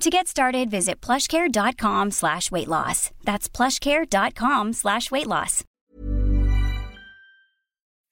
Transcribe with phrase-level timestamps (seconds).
[0.00, 3.10] To get started, visit plushcare.com slash weight loss.
[3.24, 5.64] That's plushcare.com slash weight loss.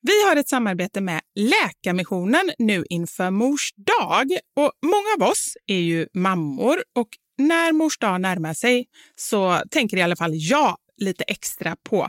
[0.07, 4.31] Vi har ett samarbete med Läkarmissionen nu inför Mors dag.
[4.57, 9.97] Och många av oss är ju mammor och när Mors dag närmar sig så tänker
[9.97, 12.09] i alla fall jag lite extra på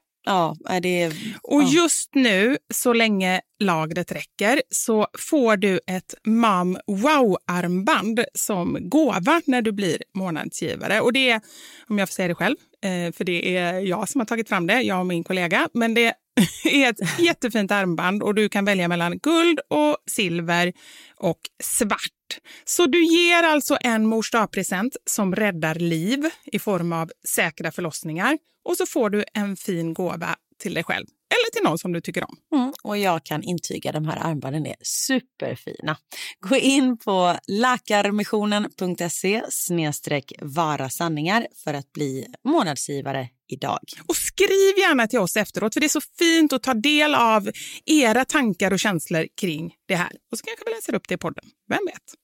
[0.25, 1.11] Ja, är det...
[1.43, 1.69] Och ja.
[1.71, 9.61] just nu, så länge lagret räcker, så får du ett Mam Wow-armband som gåva när
[9.61, 11.01] du blir månadsgivare.
[11.01, 11.41] Och det är,
[11.87, 14.67] om jag får säga det själv, eh, för det är jag som har tagit fram
[14.67, 16.13] det, jag och min kollega, men det
[16.63, 20.73] är ett jättefint armband och du kan välja mellan guld och silver
[21.15, 22.20] och svart.
[22.65, 28.37] Så du ger alltså en mors present som räddar liv i form av säkra förlossningar
[28.69, 32.01] och så får du en fin gåva till dig själv eller till någon som du
[32.01, 32.37] tycker om.
[32.55, 35.97] Mm, och jag kan intyga de här armbanden är superfina.
[36.39, 43.79] Gå in på läkarmissionen.se snedstreck vara sanningar för att bli månadsgivare idag.
[44.07, 47.49] Och skriv gärna till oss efteråt, för det är så fint att ta del av
[47.85, 50.11] era tankar och känslor kring det här.
[50.31, 51.45] Och så kanske vi läser upp det i podden.
[51.69, 52.20] Vem vet?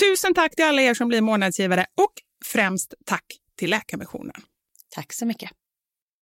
[0.00, 2.12] Tusen tack till alla er som blir månadsgivare och
[2.44, 3.24] främst tack
[3.58, 4.42] till Läkarmissionen.
[4.94, 5.50] Tack så mycket.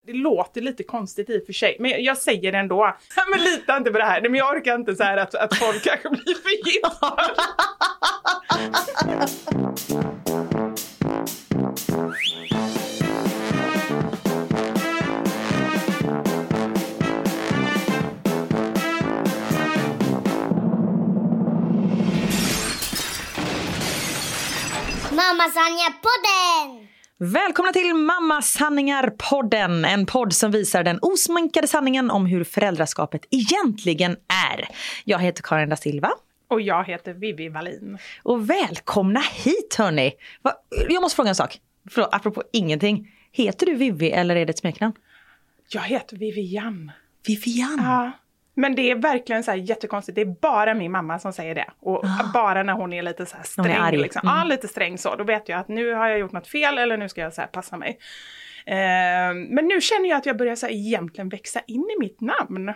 [0.08, 2.98] Det låter lite konstigt i och för sig, men jag säger det ändå.
[3.32, 4.22] Men lita inte på det här.
[4.22, 7.34] Men jag orkar inte så här att, att folk kanske blir förgiftade.
[25.22, 26.88] Mamma Sanja-podden!
[27.18, 29.86] Välkomna till Mamma sanningar-podden.
[29.86, 34.12] En podd som visar den osminkade sanningen om hur föräldraskapet egentligen
[34.52, 34.68] är.
[35.04, 36.12] Jag heter Karin da Silva.
[36.48, 37.98] Och jag heter Vivi Wallin.
[38.24, 40.12] Och välkomna hit hörni!
[40.42, 40.54] Va-
[40.90, 41.60] Jag måste fråga en sak.
[41.90, 43.08] Förlåt, apropå ingenting.
[43.32, 44.94] Heter du Vivi eller är det ett smeknamn?
[45.70, 46.92] Jag heter Vivian.
[47.28, 47.80] Vivian?
[47.84, 48.12] Ja.
[48.54, 50.16] Men det är verkligen så här jättekonstigt.
[50.16, 51.70] Det är bara min mamma som säger det.
[51.80, 52.04] Och
[52.34, 53.98] bara när hon är lite så här sträng.
[53.98, 54.22] Liksom.
[54.28, 54.38] Mm.
[54.38, 55.16] Ja, lite sträng så.
[55.16, 57.42] Då vet jag att nu har jag gjort något fel eller nu ska jag så
[57.52, 58.00] passa mig.
[58.66, 62.22] Eh, men nu känner jag att jag börjar så här egentligen växa in i mitt
[62.22, 62.74] namn.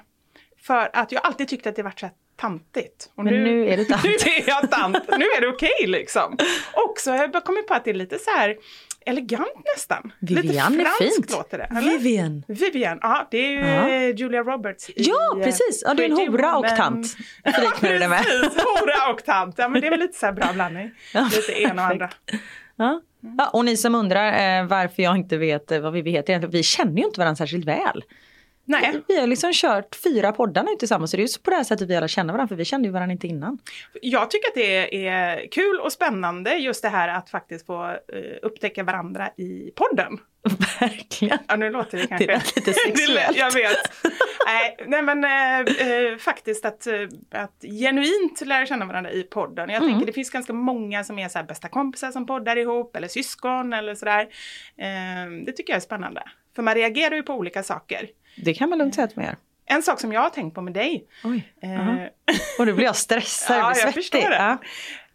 [0.61, 3.11] För att jag alltid tyckte att det varit så här tantigt.
[3.15, 4.03] Och Men nu är du tant.
[4.03, 4.97] nu är jag tant.
[5.17, 6.37] Nu är det okej liksom.
[6.73, 8.55] Och så har jag kommit på att det är lite så här
[9.05, 10.11] elegant nästan.
[10.19, 11.31] Vivian lite är franskt fint.
[11.31, 11.63] låter det.
[11.63, 11.81] Eller?
[11.81, 12.43] Vivian.
[12.47, 13.89] Vivian, ja det är ju Ja.
[14.17, 14.89] Julia Roberts.
[14.89, 15.83] i, Ja, eh, precis.
[15.85, 17.15] Ja, du är en hora och tant.
[17.43, 17.51] Det
[18.09, 18.23] med.
[18.23, 19.55] Precis, hora och tant.
[19.57, 20.91] Ja men det är väl lite så här bra blandning.
[21.35, 22.09] Lite ena och andra.
[22.75, 23.01] Ja.
[23.37, 26.51] Ja, och ni som undrar eh, varför jag inte vet eh, vad Vivi heter egentligen,
[26.51, 28.03] vi känner ju inte varandra särskilt väl.
[28.67, 31.55] Nej, Vi har liksom kört fyra poddar nu tillsammans så det är ju på det
[31.55, 33.59] här sättet vi alla känner varandra för vi kände ju varandra inte innan.
[34.01, 37.97] jag tycker att det är kul och spännande just det här att faktiskt få eh,
[38.41, 40.17] upptäcka varandra i podden.
[40.79, 41.37] Verkligen.
[41.47, 42.27] Ja nu låter det kanske...
[42.27, 43.37] lät lite Det lät- sexuellt.
[43.37, 43.77] jag vet.
[44.87, 46.93] nej, men eh, eh, faktiskt att, eh,
[47.31, 49.69] att genuint lära känna varandra i podden.
[49.69, 49.89] Jag Mm.
[49.93, 53.73] tänker det finns ganska många som är så bästa kompisar som poddar ihop eller syskon
[53.73, 54.21] eller sådär.
[54.77, 56.23] Eh, det tycker jag är spännande.
[56.55, 58.07] För man reagerar ju på olika saker.
[58.37, 59.35] Det kan man lugnt säga att man gör.
[59.65, 61.07] En sak som jag har tänkt på med dig.
[61.23, 61.53] Oj.
[61.61, 62.03] eh.
[62.59, 64.03] Och nu blir jag stressad, jag Ja, blir jag svettig.
[64.03, 64.57] förstår det.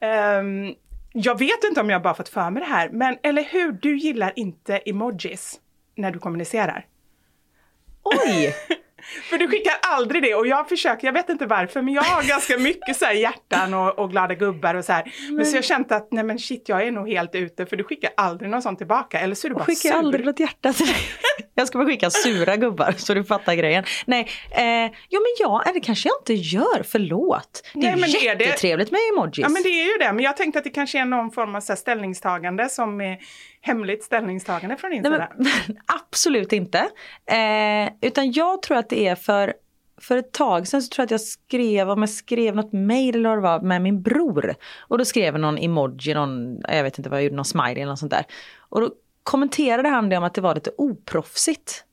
[0.00, 0.06] Ja.
[0.06, 0.74] Ehm,
[1.12, 3.98] jag vet inte om jag bara fått för mig det här, men eller hur, du
[3.98, 5.60] gillar inte emojis
[5.94, 6.86] när du kommunicerar.
[8.02, 8.54] Oj!
[9.30, 12.22] För du skickar aldrig det och jag försöker, jag vet inte varför, men jag har
[12.22, 15.12] ganska mycket så här hjärtan och, och glada gubbar och så här.
[15.30, 17.84] Men, så jag känt att nej men shit, jag är nog helt ute för du
[17.84, 19.20] skickar aldrig något sånt tillbaka.
[19.20, 19.98] Eller så är du bara skickar sur.
[19.98, 20.96] aldrig något hjärta till dig.
[21.54, 23.84] Jag ska bara skicka sura gubbar så du fattar grejen.
[24.06, 24.64] Nej, eh,
[25.08, 27.70] ja men ja, det kanske jag inte gör, förlåt.
[27.74, 29.38] Det är Nej, men det jättetrevligt med emojis.
[29.38, 31.54] Ja men det är ju det, men jag tänkte att det kanske är någon form
[31.54, 33.18] av så ställningstagande som är
[33.60, 35.28] hemligt ställningstagande från din sida.
[35.86, 36.78] absolut inte.
[37.26, 39.54] Eh, utan jag tror att det är för
[40.00, 43.14] för ett tag sen så tror jag att jag skrev, om jag skrev något mail
[43.14, 44.54] eller vad det var med min bror.
[44.78, 47.86] Och då skrev någon emoji, någon, jag vet inte vad jag gjorde, någon smiley eller
[47.86, 48.24] något sånt där.
[48.58, 48.90] Och då
[49.22, 51.84] kommenterade han det om att det var lite oproffsigt.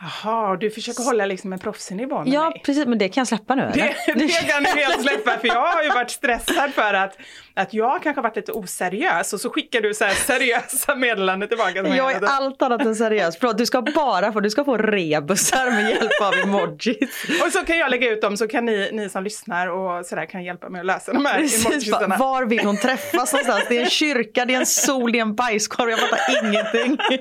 [0.00, 2.62] Jaha, du försöker hålla liksom en proffsig nivå med Ja mig.
[2.64, 3.74] precis, men det kan jag släppa nu eller?
[4.06, 7.16] Det, det kan du helt släppa för jag har ju varit stressad för att,
[7.54, 11.48] att jag kanske har varit lite oseriös och så skickar du så här seriösa meddelanden
[11.48, 11.72] tillbaka.
[11.72, 13.36] till mig Jag är allt annat än seriös.
[13.40, 17.24] Förlåt, du ska bara få, du ska få rebusar med hjälp av emojis.
[17.46, 20.26] Och så kan jag lägga ut dem så kan ni, ni som lyssnar och sådär
[20.26, 22.16] kan hjälpa mig att läsa de här Precis, emojisarna.
[22.16, 23.64] var vill hon träffas någonstans?
[23.68, 26.98] Det är en kyrka, det är en sol, det är en bajskorv, jag fattar ingenting.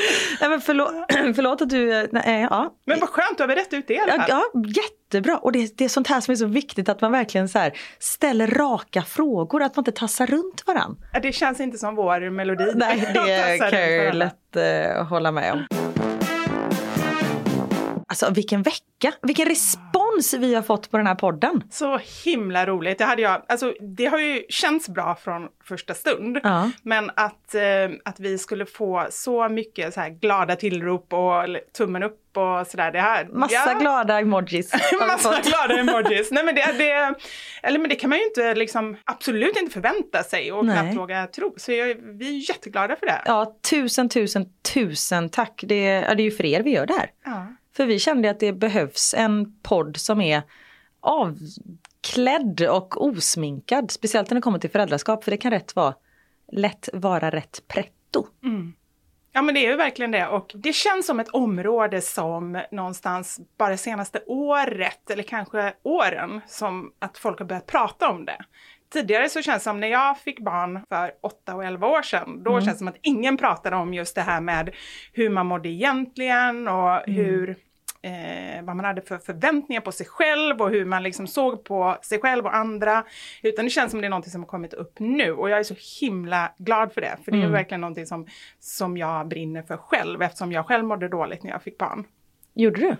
[0.40, 0.92] Nej men förlåt,
[1.36, 2.74] förlåt att du, nej, ja.
[2.86, 4.26] Men vad skönt, du har rätt ut det i alla Ja, fall.
[4.28, 5.38] ja, jättebra.
[5.38, 7.72] Och det, det är sånt här som är så viktigt att man verkligen så här
[7.98, 10.96] ställer raka frågor, att man inte tassar runt varann.
[11.12, 12.72] Ja, Det känns inte som vår melodi.
[12.74, 14.12] Nej, det kan jag varandra.
[14.12, 14.56] lätt
[14.96, 15.66] eh, hålla med om.
[18.10, 21.62] Alltså vilken vecka, vilken respons vi har fått på den här podden.
[21.70, 22.98] Så himla roligt.
[22.98, 26.38] Det, hade jag, alltså, det har ju känts bra från första stund.
[26.42, 26.70] Ja.
[26.82, 27.62] Men att, eh,
[28.04, 31.46] att vi skulle få så mycket så här glada tillrop och
[31.76, 32.92] tummen upp och sådär.
[32.92, 33.78] Det här, Massa ja.
[33.78, 34.72] glada emojis.
[35.06, 36.30] Massa glada emojis.
[36.30, 37.14] Nej men det, det,
[37.62, 40.76] eller men det kan man ju inte liksom absolut inte förvänta sig och Nej.
[40.76, 41.54] knappt våga tro.
[41.56, 43.22] Så jag, vi är jätteglada för det.
[43.24, 45.64] Ja, tusen, tusen, tusen tack.
[45.66, 47.10] Det, ja, det är ju för er vi gör det här.
[47.24, 47.46] Ja.
[47.78, 50.42] För vi kände att det behövs en podd som är
[51.00, 53.90] avklädd och osminkad.
[53.90, 55.94] Speciellt när det kommer till föräldraskap för det kan rätt vara,
[56.52, 58.26] lätt vara rätt pretto.
[59.32, 63.40] Ja men det är ju verkligen det och det känns som ett område som någonstans
[63.58, 68.44] bara senaste året eller kanske åren som att folk har börjat prata om det.
[68.92, 72.42] Tidigare så känns det som när jag fick barn för 8 och 11 år sedan,
[72.42, 74.74] då känns det som att ingen pratade om just det här med
[75.12, 77.56] hur man mådde egentligen och hur
[78.02, 81.98] eh, vad man hade för förväntningar på sig själv och hur man liksom såg på
[82.02, 83.04] sig själv och andra.
[83.42, 85.62] Utan det känns som det är någonting som har kommit upp nu och jag är
[85.62, 87.18] så himla glad för det.
[87.24, 88.26] För det är verkligen någonting som,
[88.60, 92.04] som jag brinner för själv eftersom jag själv mådde dåligt när jag fick barn.
[92.54, 92.96] Gjorde du?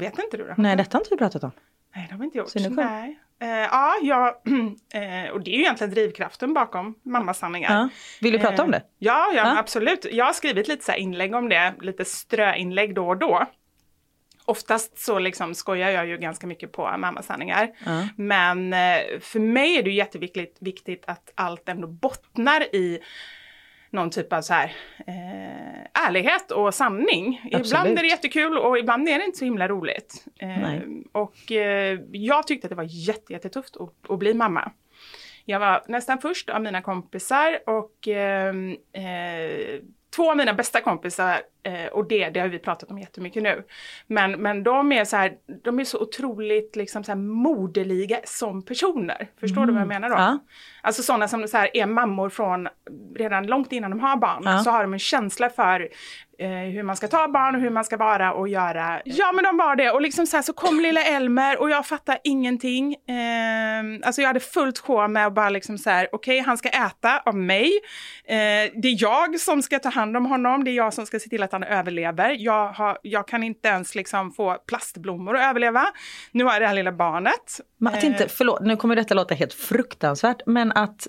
[0.00, 0.54] Vet inte du då?
[0.56, 1.50] Nej, detta har inte vi pratat om.
[1.96, 2.54] Nej, det har vi inte gjort.
[2.70, 3.18] Nej.
[3.40, 4.28] Eh, ja, jag,
[4.94, 7.72] eh, och det är ju egentligen drivkraften bakom mammasanningar.
[7.74, 7.88] Ja.
[8.20, 8.76] Vill du prata om det?
[8.76, 9.58] Eh, Ja, ja, Ja.
[9.58, 10.06] absolut.
[10.12, 13.46] Jag har skrivit lite så inlägg om det, lite ströinlägg då och då.
[14.46, 17.70] Oftast så liksom skojar jag ju ganska mycket på mammasanningar.
[17.86, 18.08] Ja.
[18.16, 23.00] Men eh, för mig är det jätteviktigt viktigt att allt ändå bottnar i
[23.90, 24.72] någon typ av så här,
[25.06, 27.40] eh, ärlighet och sanning.
[27.44, 27.66] Absolut.
[27.66, 30.24] Ibland är det jättekul och ibland är det inte så himla roligt.
[30.38, 30.80] Eh,
[31.12, 34.72] och eh, jag tyckte att det var jätte, jättetufft att, att bli mamma.
[35.44, 38.54] Jag var nästan först av mina kompisar och eh,
[38.92, 39.80] eh,
[40.16, 43.64] två av mina bästa kompisar, eh, och det, det har vi pratat om jättemycket nu,
[44.06, 45.32] men, men de är så här,
[45.64, 49.28] de är så otroligt liksom så här moderliga som personer.
[49.40, 49.66] Förstår mm.
[49.66, 50.14] du vad jag menar då?
[50.14, 50.38] Ja.
[50.82, 52.68] Alltså sådana som så här, är mammor från
[53.16, 54.58] redan långt innan de har barn, ja.
[54.58, 55.88] så har de en känsla för
[56.38, 59.00] eh, hur man ska ta barn och hur man ska vara och göra.
[59.04, 61.86] Ja men de var det och liksom så här, så kom lilla Elmer och jag
[61.86, 62.94] fattar ingenting.
[62.94, 66.58] Eh, alltså jag hade fullt sjå med att bara liksom så här, okej okay, han
[66.58, 67.70] ska äta av mig.
[68.24, 68.34] Eh,
[68.82, 71.28] det är jag som ska ta hand om honom, det är jag som ska se
[71.28, 72.36] till att han överlever.
[72.38, 75.86] Jag, har, jag kan inte ens liksom få plastblommor att överleva.
[76.32, 77.60] Nu har jag det här lilla barnet.
[77.78, 81.06] Men att inte, förlåt, nu kommer detta låta helt fruktansvärt, men att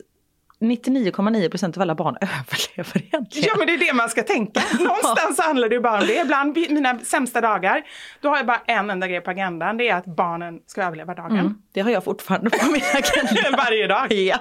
[0.60, 3.50] 99,9 procent av alla barn överlever egentligen.
[3.50, 4.62] Ja men det är det man ska tänka.
[4.80, 6.22] Någonstans handlar det ju bara om det.
[6.22, 7.84] Ibland mina sämsta dagar,
[8.22, 9.78] då har jag bara en enda grej på agendan.
[9.78, 11.40] Det är att barnen ska överleva dagen.
[11.40, 13.58] Mm, det har jag fortfarande på min agenda.
[13.58, 14.12] Varje dag.
[14.14, 14.38] Ja.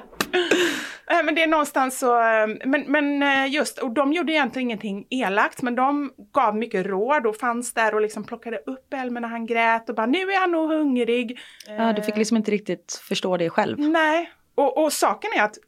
[1.11, 4.69] Eh, men det är någonstans så, eh, men, men eh, just, och de gjorde egentligen
[4.69, 9.21] ingenting elakt men de gav mycket råd och fanns där och liksom plockade upp Elmer
[9.21, 11.39] när han grät och bara nu är han nog hungrig.
[11.67, 13.79] Ja, du fick liksom inte riktigt förstå det själv.
[13.79, 15.59] Nej, och, och, saken är att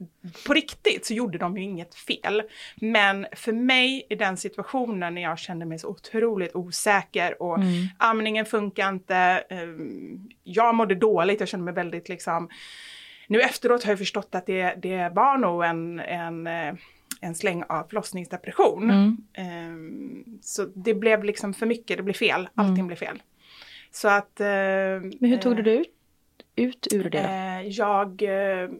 [0.46, 2.42] på riktigt så gjorde de ju inget fel.
[2.76, 7.88] Men för mig i den situationen när jag kände mig så otroligt osäker och mm.
[7.98, 12.48] amningen funkar inte, um, jag mådde dåligt, jag kände mig väldigt liksom
[13.26, 16.74] nu efteråt har jag förstått att det, det var nog en, en, eh,
[17.20, 18.90] en släng av förlossningsdepression.
[18.90, 19.16] Mm.
[19.72, 22.86] Um, så det blev liksom för mycket, det blev fel, allting mm.
[22.86, 23.22] blev fel.
[23.90, 24.40] Så att...
[24.40, 25.92] Uh, Men hur tog du det ut?
[26.56, 27.18] ut ur det?
[27.18, 28.70] Eh, jag, eh,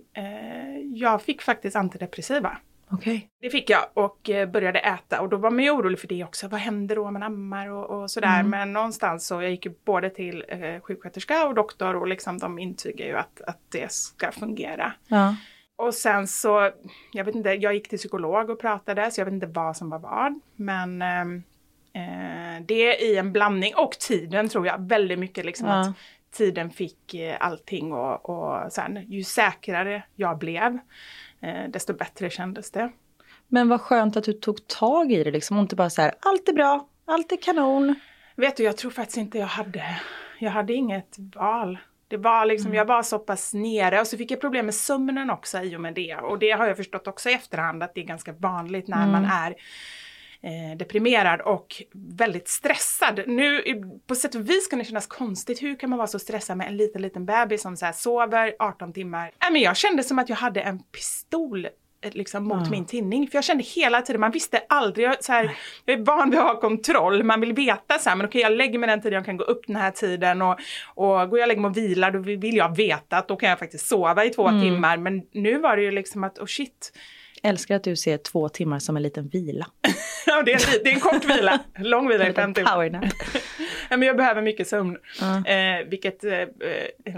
[0.94, 2.58] jag fick faktiskt antidepressiva.
[2.90, 3.20] Okay.
[3.40, 6.24] Det fick jag och eh, började äta och då var man ju orolig för det
[6.24, 6.48] också.
[6.48, 8.40] Vad händer då om man ammar och, och sådär.
[8.40, 8.50] Mm.
[8.50, 12.58] Men någonstans så jag gick ju både till eh, sjuksköterska och doktor och liksom de
[12.58, 14.92] intygar ju att, att det ska fungera.
[15.08, 15.36] Ja.
[15.76, 16.70] Och sen så,
[17.12, 19.90] jag vet inte, jag gick till psykolog och pratade så jag vet inte vad som
[19.90, 20.40] var vad.
[20.56, 21.42] Men ehm,
[21.92, 25.80] eh, det är i en blandning och tiden tror jag väldigt mycket liksom ja.
[25.80, 25.96] att
[26.36, 30.78] tiden fick eh, allting och, och sen ju säkrare jag blev
[31.68, 32.92] desto bättre kändes det.
[33.48, 36.12] Men vad skönt att du tog tag i det liksom och inte bara så här,
[36.20, 37.94] allt är bra, allt är kanon.
[38.36, 39.84] Vet du, jag tror faktiskt inte jag hade,
[40.38, 41.78] jag hade inget val.
[42.08, 42.78] Det var liksom, mm.
[42.78, 45.80] jag var så pass nere och så fick jag problem med sömnen också i och
[45.80, 46.14] med det.
[46.14, 49.12] Och det har jag förstått också i efterhand att det är ganska vanligt när mm.
[49.12, 49.54] man är
[50.42, 53.20] eh, deprimerad och väldigt stressad.
[53.26, 53.62] Nu
[54.06, 56.66] på sätt och vis kan det kännas konstigt, hur kan man vara så stressad med
[56.66, 59.26] en liten liten bebis som så sover 18 timmar?
[59.26, 62.70] Äh, men jag kände som att jag hade en pistol eh, liksom mot mm.
[62.70, 63.28] min tinning.
[63.28, 66.46] För jag kände hela tiden, man visste aldrig, så här, jag är van vid att
[66.46, 69.24] ha kontroll, man vill veta så här, men okej jag lägger mig den tiden jag
[69.24, 70.58] kan gå upp den här tiden och,
[70.94, 73.48] och går jag och lägger mig och vilar då vill jag veta att då kan
[73.48, 74.60] jag faktiskt sova i två mm.
[74.62, 74.96] timmar.
[74.96, 76.92] Men nu var det ju liksom att, oh shit,
[77.46, 79.66] älskar att du ser två timmar som en liten vila.
[80.26, 81.60] ja, det är, en, det är en kort vila.
[81.78, 82.84] Lång vila i fem timmar.
[83.90, 84.96] ja, men jag behöver mycket sömn.
[85.22, 85.52] Uh.
[85.52, 86.24] Eh, vilket...
[86.24, 86.46] Eh, eh,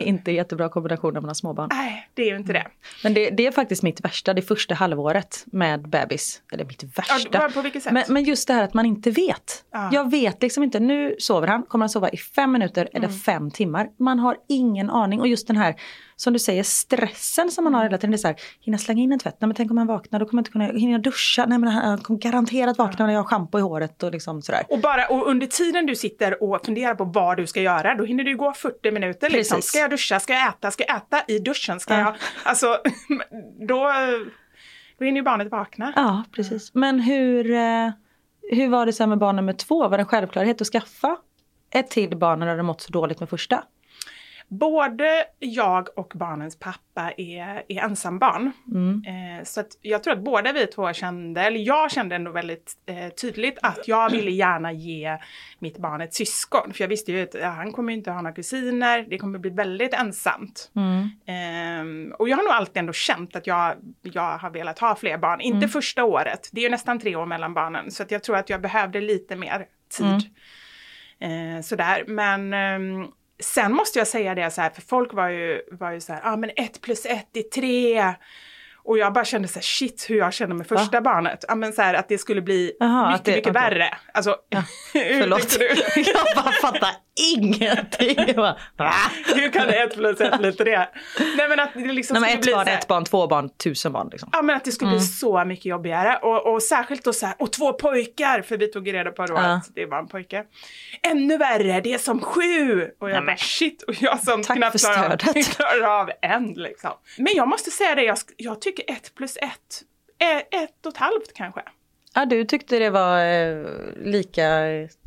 [0.00, 1.68] inte jättebra kombination när man har småbarn.
[1.72, 2.66] Nej, det är ju inte det.
[3.02, 6.42] Men det, det, är faktiskt mitt värsta, det första halvåret med bebis.
[6.52, 7.38] Eller mitt värsta.
[7.38, 7.92] Ja, på vilket sätt?
[7.92, 9.64] Men, men, just det här att man inte vet.
[9.76, 9.88] Uh.
[9.92, 13.18] Jag vet liksom inte, nu sover han, kommer han sova i fem minuter eller mm.
[13.18, 13.88] fem timmar?
[13.98, 15.20] Man har ingen aning.
[15.20, 15.74] Och just den här
[16.20, 18.10] som du säger, stressen som man har hela tiden.
[18.10, 19.36] Det är så här, hinna slänga in en tvätt?
[19.40, 21.46] Nej men tänk om han vaknar, då kommer jag inte kunna, hinna duscha?
[21.46, 24.62] Nej men han kommer garanterat vakna när jag har schampo i håret och liksom sådär.
[24.68, 28.04] Och, bara, och under tiden du sitter och funderar på vad du ska göra, då
[28.04, 29.30] hinner du gå 40 minuter.
[29.30, 29.62] Liksom.
[29.62, 30.20] Ska jag duscha?
[30.20, 30.70] Ska jag äta?
[30.70, 31.80] Ska jag äta i duschen?
[31.80, 32.00] Ska ja.
[32.00, 32.14] jag...
[32.42, 32.78] Alltså,
[33.68, 33.92] då,
[34.98, 35.92] då hinner ju barnet vakna.
[35.96, 36.74] Ja, precis.
[36.74, 37.90] Men hur, eh,
[38.50, 39.88] hur var det sen med barn nummer två?
[39.88, 41.16] Var det en självklarhet att skaffa
[41.70, 43.64] ett till barn när du mått så dåligt med första?
[44.50, 48.52] Både jag och barnens pappa är, är ensambarn.
[48.72, 49.02] Mm.
[49.06, 52.72] Eh, så att jag tror att båda vi två kände, eller jag kände ändå väldigt
[52.86, 55.18] eh, tydligt att jag ville gärna ge
[55.58, 56.72] mitt barn ett syskon.
[56.72, 59.50] För jag visste ju att ja, han kommer inte ha några kusiner, det kommer bli
[59.50, 60.70] väldigt ensamt.
[60.76, 61.02] Mm.
[61.26, 65.18] Eh, och jag har nog alltid ändå känt att jag, jag har velat ha fler
[65.18, 65.40] barn.
[65.40, 65.68] Inte mm.
[65.68, 67.90] första året, det är ju nästan tre år mellan barnen.
[67.90, 70.06] Så att jag tror att jag behövde lite mer tid.
[71.20, 71.56] Mm.
[71.56, 73.06] Eh, sådär, men ehm,
[73.40, 76.20] Sen måste jag säga det så här, för folk var ju, var ju så här,
[76.24, 78.14] ja ah, men ett plus ett är tre.
[78.84, 81.00] Och jag bara kände så här, shit hur jag kände med första Va?
[81.00, 81.44] barnet.
[81.48, 83.62] Ja, men så här, att det skulle bli Aha, mycket, det, mycket okay.
[83.62, 83.98] värre.
[84.14, 84.62] Alltså, ja.
[84.92, 85.58] Förlåt.
[85.96, 86.90] jag bara fattar
[87.34, 88.34] ingenting.
[88.36, 88.94] Bara,
[89.34, 90.86] hur kan ett plus ett bli tre?
[91.36, 94.08] Nej men att det liksom Nej, men ett barn, ett barn, två barn, tusen barn.
[94.12, 94.30] Liksom.
[94.32, 94.98] Ja men att det skulle mm.
[94.98, 96.16] bli så mycket jobbigare.
[96.22, 99.34] Och, och särskilt då så här, och två pojkar, för vi tog reda på då
[99.34, 99.40] ja.
[99.40, 100.44] att det var en pojke.
[101.02, 102.90] Ännu värre, det är som sju!
[103.00, 106.52] Och jag Nej, bara shit, och jag som Tack knappt klarar av, klarar av en
[106.52, 106.90] liksom.
[107.18, 109.84] Men jag måste säga det, jag, jag tycker ett plus ett
[110.50, 111.62] ett och ett halvt kanske.
[112.14, 113.66] Ja, du tyckte det var eh,
[114.04, 114.48] lika,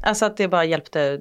[0.03, 1.19] alltså att det bara hjälpte,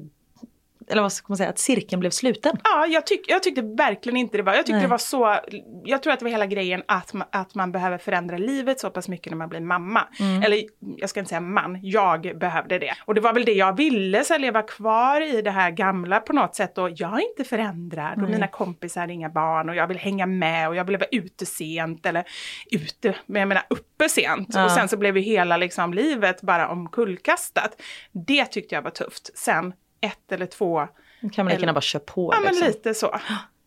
[0.90, 2.56] eller vad ska man säga, att cirkeln blev sluten?
[2.64, 4.82] Ja, jag, tyck, jag tyckte verkligen inte det var, jag tyckte Nej.
[4.82, 5.38] det var så,
[5.84, 8.90] jag tror att det var hela grejen att, ma- att man behöver förändra livet så
[8.90, 10.08] pass mycket när man blir mamma.
[10.20, 10.42] Mm.
[10.42, 10.62] Eller
[10.96, 12.94] jag ska inte säga man, jag behövde det.
[13.04, 16.20] Och det var väl det jag ville, så här, leva kvar i det här gamla
[16.20, 19.74] på något sätt och jag är inte förändrad och mina kompisar är inga barn och
[19.74, 22.24] jag vill hänga med och jag vill vara ute sent eller
[22.70, 24.48] ute, men jag menar uppe sent.
[24.52, 24.64] Ja.
[24.64, 27.82] Och sen så blev ju hela liksom livet bara omkullkastat.
[28.12, 29.38] Det tyckte jag var tufft.
[29.38, 30.88] Sen ett eller två,
[31.32, 32.30] kan man lika gärna bara köra på.
[32.34, 32.66] ja men liksom.
[32.66, 33.20] lite så.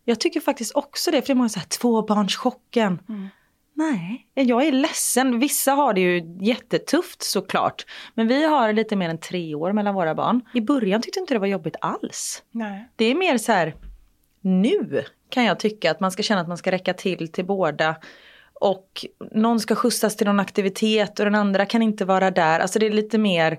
[0.04, 2.98] Jag tycker faktiskt också det, för det är många så här tvåbarnschocken.
[3.08, 3.28] Mm.
[3.76, 5.38] Nej, jag är ledsen.
[5.38, 7.86] Vissa har det ju jättetufft såklart.
[8.14, 10.40] Men vi har lite mer än tre år mellan våra barn.
[10.54, 12.42] I början tyckte jag inte det var jobbigt alls.
[12.50, 12.88] Nej.
[12.96, 13.74] Det är mer så här,
[14.40, 17.96] nu kan jag tycka att man ska känna att man ska räcka till till båda.
[18.60, 22.60] Och någon ska skjutsas till någon aktivitet och den andra kan inte vara där.
[22.60, 23.58] Alltså det är lite mer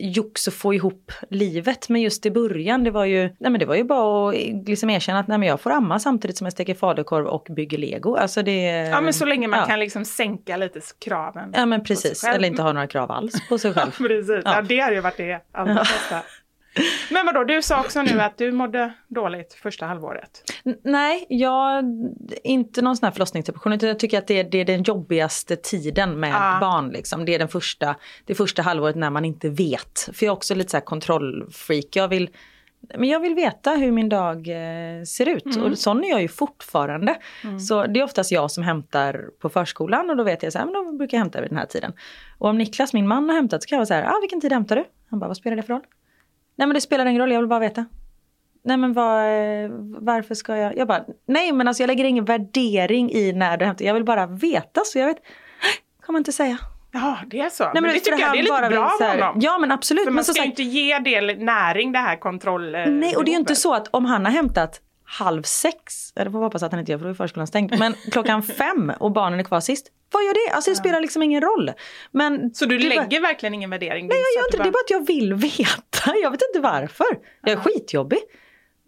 [0.00, 1.88] jox att få ihop livet.
[1.88, 4.34] Men just i början det var ju, nej men det var ju bara att
[4.68, 7.78] liksom erkänna att nej men jag får amma samtidigt som jag steker falukorv och bygger
[7.78, 8.16] lego.
[8.16, 8.62] Alltså det...
[8.66, 9.66] Ja men så länge man ja.
[9.66, 11.52] kan liksom sänka lite kraven.
[11.54, 13.90] Ja men precis, eller inte ha några krav alls på sig själv.
[13.90, 14.54] Precis, ja.
[14.54, 14.62] Ja.
[14.62, 16.22] det hade ju varit det allra bästa.
[17.10, 20.52] Men vadå, du sa också nu att du mådde dåligt första halvåret.
[20.82, 21.84] Nej, jag
[22.44, 25.56] inte någon sån här förlossningsdepression utan jag tycker att det är, det är den jobbigaste
[25.56, 26.58] tiden med Ja.
[26.60, 26.88] barn.
[26.88, 27.24] Liksom.
[27.24, 30.08] Det är den första, det första halvåret när man inte vet.
[30.12, 31.86] För jag är också lite så här kontrollfreak.
[31.92, 32.30] Jag vill,
[32.98, 36.28] men jag vill veta hur min dag eh, ser ut och sån är jag ju
[36.28, 37.16] fortfarande.
[37.68, 40.64] Så det är oftast jag som hämtar på förskolan och då vet jag så här,
[40.66, 41.92] men då brukar jag hämta vid den här tiden.
[42.38, 44.40] Och om Niklas, min man, har hämtat så kan jag vara så här, ah, vilken
[44.40, 44.84] tid hämtar du?
[45.10, 45.82] Han bara, vad spelar det för roll?
[46.56, 47.84] Nej men det spelar ingen roll, jag vill bara veta.
[48.64, 50.76] Nej men vad, eh, varför ska jag?
[50.76, 53.84] Jag bara, nej men alltså jag lägger ingen värdering i när du hämtar.
[53.84, 55.18] Jag vill bara veta så jag vet,
[56.06, 56.58] kommer inte säga.
[56.92, 57.64] Ja, det är så.
[57.64, 59.38] Nej, men, det tycker jag det är lite bra så av honom.
[59.40, 60.04] Ja men absolut.
[60.04, 62.70] För men man som ska ju inte ge det näring, det här kontroll...
[62.72, 66.30] nej och det är ju inte så att om han har hämtat halv sex, eller
[66.30, 69.12] får hoppas att han inte gör för då är förskolan stängd, men klockan fem och
[69.12, 69.86] barnen är kvar sist.
[70.12, 70.54] Vad gör det?
[70.54, 71.72] Alltså det spelar liksom ingen roll.
[72.10, 74.06] Men Så du är bara- lägger verkligen ingen värdering?
[74.06, 74.62] Nej jag gör inte det.
[74.62, 76.16] du Det är bara att jag vill veta.
[76.22, 77.06] Jag vet inte varför.
[77.42, 78.18] Jag är skitjobbig.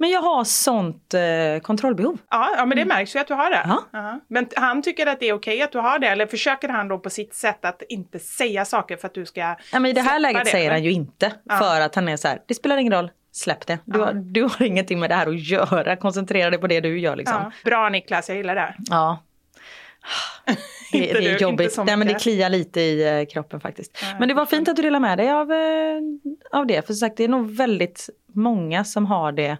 [0.01, 1.21] Men jag har sånt eh,
[1.63, 2.19] kontrollbehov.
[2.31, 3.57] Ja, ja, men det märks ju att du har det.
[3.57, 3.77] Mm.
[3.77, 3.83] Ja.
[3.93, 4.21] Ja.
[4.29, 6.99] Men han tycker att det är okej att du har det, eller försöker han då
[6.99, 10.01] på sitt sätt att inte säga saker för att du ska Ja, men I det
[10.01, 10.73] här läget det, säger eller?
[10.75, 11.33] han ju inte.
[11.59, 13.79] För att han är så här, det spelar ingen roll, släpp det.
[13.85, 17.01] Du, har, du har ingenting med det här att göra, koncentrera dig på det du
[17.01, 17.37] gör liksom.
[17.37, 17.53] Ja.
[17.65, 18.75] Bra Niklas, jag gillar det.
[18.89, 19.23] Ja.
[20.93, 21.79] Det, det du, är inte jobbigt.
[21.85, 23.99] Nej, men det kliar lite i eh, kroppen faktiskt.
[24.03, 26.01] Ja, men det var fint att du delade med dig av, eh,
[26.53, 26.87] av det.
[26.87, 29.57] För som sagt, det är nog väldigt många som har det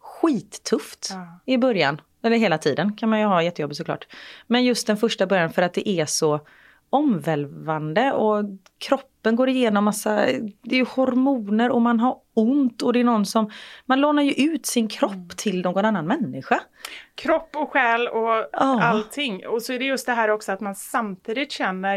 [0.00, 1.40] skittufft Ja.
[1.46, 2.00] i början.
[2.22, 4.06] Eller hela tiden kan man ju ha jättejobbigt såklart.
[4.46, 6.40] Men just den första början för att det är så
[6.90, 8.44] omvälvande och
[8.78, 10.26] kroppen går igenom massa,
[10.62, 13.50] det är hormoner och man har ont och det är någon som,
[13.86, 16.60] man lånar ju ut sin kropp till någon annan människa.
[17.14, 18.82] Kropp och själ och Ja.
[18.82, 19.46] allting.
[19.46, 21.96] Och så är det just det här också att man samtidigt känner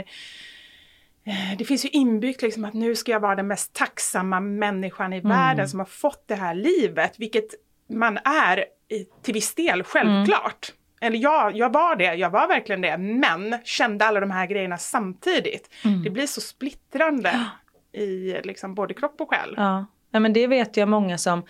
[1.23, 5.13] eh, det finns ju inbyggt liksom att nu ska jag vara den mest tacksamma människan
[5.13, 5.29] i Mm.
[5.29, 7.45] världen som har fått det här livet, vilket
[7.89, 8.65] man är
[9.21, 10.73] till viss del, självklart.
[11.01, 14.77] Eller ja, jag var det, jag var verkligen det, men kände alla de här grejerna
[14.77, 15.69] samtidigt.
[15.85, 16.03] Mm.
[16.03, 17.45] Det blir så splittrande
[17.91, 19.53] i liksom både kropp och själ.
[19.57, 19.85] Ja.
[20.11, 21.43] ja men det vet jag många som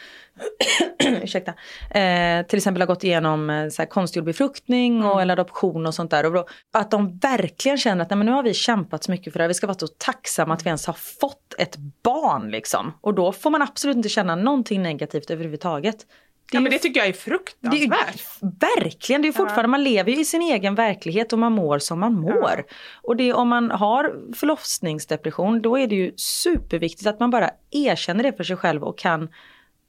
[1.23, 1.53] ursäkta,
[1.99, 5.93] eh, till exempel har gått igenom eh, så här, konstgjord befruktning och eller adoption och
[5.93, 6.25] sånt där.
[6.25, 9.33] Och då, att de verkligen känner att nej, men nu har vi kämpat så mycket
[9.33, 12.51] för det här, vi ska vara så tacksamma att vi ens har fått ett barn
[12.51, 12.93] liksom.
[13.01, 16.05] Och då får man absolut inte känna någonting negativt överhuvudtaget.
[16.51, 18.21] Det Ja, men det tycker jag är det fruktansvärt.
[18.41, 21.99] verkligen, det är fortfarande, man lever ju i sin egen verklighet och man mår som
[21.99, 22.63] man mår.
[23.01, 28.23] Och det, om man har förlossningsdepression då är det ju superviktigt att man bara erkänner
[28.23, 29.29] det för sig själv och kan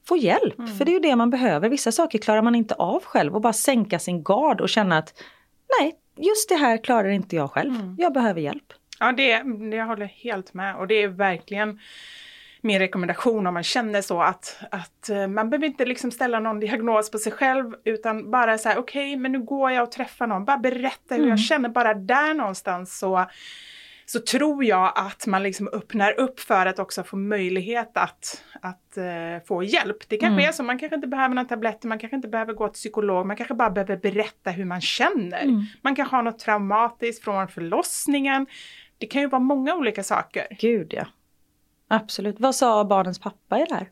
[0.08, 0.58] få hjälp.
[0.58, 0.76] Mm.
[0.76, 1.68] För det är ju det man behöver.
[1.68, 5.22] Vissa saker klarar man inte av själv och bara sänka sin gard och känna att
[5.80, 7.74] nej, just det här klarar inte jag själv.
[7.74, 7.96] Mm.
[7.98, 8.72] Jag behöver hjälp.
[8.98, 10.76] Ja, det, det jag håller helt med.
[10.76, 11.78] Och det är verkligen
[12.62, 16.60] min rekommendation om man känner så att, att eh, man behöver inte liksom ställa någon
[16.60, 20.26] diagnos på sig själv utan bara så här okej men nu går jag och träffar
[20.26, 23.26] någon, bara berätta hur jag känner, bara där någonstans så
[24.06, 28.96] så tror jag att man liksom öppnar upp för att också få möjlighet att, att
[28.96, 30.08] eh, få hjälp.
[30.08, 32.68] Det kanske är så, man kanske inte behöver några tabletter, man kanske inte behöver gå
[32.68, 35.66] till psykolog, man kanske bara behöver berätta hur man känner.
[35.82, 38.46] Man kanske har något traumatiskt från förlossningen.
[38.98, 40.46] Det kan ju vara många olika saker.
[40.60, 41.06] Gud ja.
[41.90, 42.40] Absolut.
[42.40, 43.90] Vad sa barnens pappa i det här?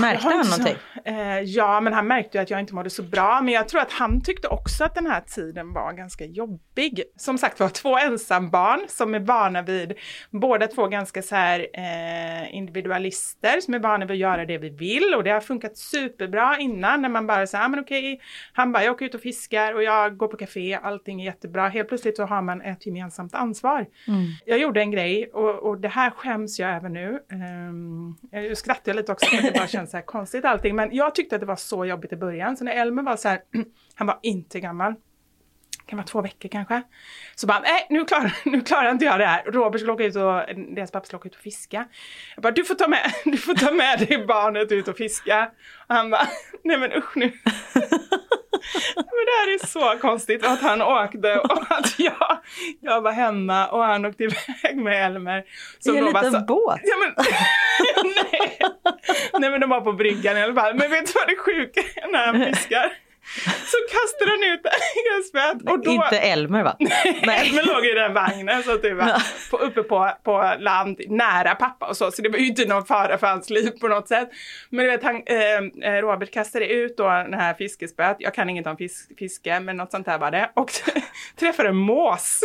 [0.00, 0.76] Märkte han så- någonting?
[1.04, 3.40] Eh, ja, men han märkte ju att jag inte mådde så bra.
[3.42, 7.02] Men jag tror att han tyckte också att den här tiden var ganska jobbig.
[7.16, 9.92] Som sagt var, två ensambarn som är vana vid,
[10.30, 14.70] båda två ganska så här eh, individualister som är vana vid att göra det vi
[14.70, 15.14] vill.
[15.16, 18.20] Och det har funkat superbra innan när man bara säger, ah, men okej,
[18.52, 21.68] han bara, jag åker ut och fiskar och jag går på café, allting är jättebra.
[21.68, 23.86] Helt plötsligt så har man ett gemensamt ansvar.
[24.44, 27.18] Jag gjorde en grej och, och det här skäms jag över nu.
[27.32, 30.76] Um, jag skrattar lite också för det bara känns så här konstigt allting.
[30.76, 32.56] Men jag tyckte att det var så jobbigt i början.
[32.56, 33.40] Så när Elmer var så här,
[33.94, 34.94] han var inte gammal.
[35.86, 36.82] Kan vara två veckor kanske.
[37.34, 39.42] Så bara, nej nu klarar, nu klarar inte jag det här.
[39.44, 40.42] Robert skulle åka ut och,
[40.74, 41.88] deras pappa skulle åka ut och fiska.
[42.34, 45.50] Jag bara, du får ta med, du får ta med dig barnet ut och fiska.
[45.88, 46.28] Och han bara,
[46.64, 47.32] nej men usch nu.
[48.96, 52.38] Men det här är så konstigt att han åkte och att jag,
[52.80, 55.44] jag var hemma och han åkte iväg med Elmer.
[55.86, 56.80] I en liten så- båt?
[56.82, 57.24] Ja, men,
[59.38, 59.50] nej.
[59.50, 60.74] men de var på bryggan i alla fall.
[60.74, 62.92] Men vet du vad det sjuka är när han fiskar?
[63.44, 64.60] Så kastar han ut
[65.24, 65.90] spöet och då...
[65.90, 66.76] Inte Elmer va?
[66.78, 67.22] Nej,
[67.54, 71.86] men låg i den vagnen så det var på, uppe på, på land nära pappa
[71.86, 72.10] och så.
[72.10, 74.28] Så det var ju inte någon fara för hans liv på något sätt.
[74.70, 78.16] Men du vet, han, eh, eh, Robert kastade ut då den här fiskespöet.
[78.18, 80.50] Jag kan inget om fisk, fiske, men något sånt där var det.
[80.54, 80.70] Och
[81.38, 82.40] träffade en mås.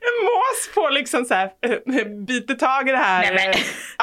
[0.00, 3.56] en mås på liksom så här, eh, biter tag i det här Nej, eh,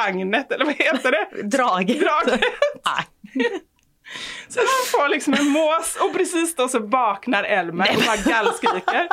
[0.06, 1.42] agnet, eller vad heter det?
[1.44, 2.00] Draget.
[2.00, 2.42] Draget.
[4.48, 4.68] Så han
[5.02, 9.08] får liksom en mås och precis då så vaknar Elmer och bara gallskriker.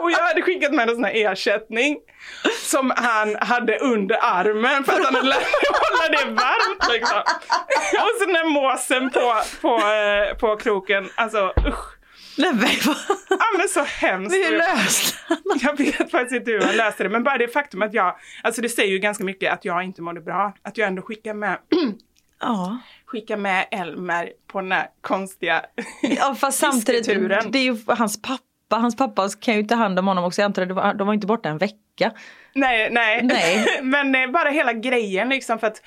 [0.00, 1.96] och jag hade skickat med en sån här ersättning
[2.62, 5.38] som han hade under armen för att han hade lärt
[5.70, 7.18] att hålla det varmt liksom.
[7.92, 11.96] och så den här måsen på, på, eh, på kroken, alltså usch.
[12.38, 12.94] Nej, men,
[13.28, 14.30] Ja men så hemskt.
[14.30, 17.48] men hur löste han Jag vet faktiskt inte hur han löste det, men bara det
[17.48, 20.52] faktum att jag, alltså det säger ju ganska mycket att jag inte mådde bra.
[20.64, 21.58] Att jag ändå skickar med,
[22.40, 22.78] Ja.
[23.16, 25.64] Skickar med Elmer på den här konstiga
[26.02, 27.06] ja, fast samtidigt,
[27.52, 28.42] det är ju hans pappa.
[28.70, 30.40] Hans pappa kan ju ta hand om honom också.
[30.40, 32.12] Jag antar att de var inte borta en vecka.
[32.54, 33.22] Nej, nej.
[33.22, 33.66] Nej.
[33.82, 35.82] men eh, bara hela grejen liksom för att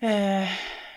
[0.00, 0.48] eh,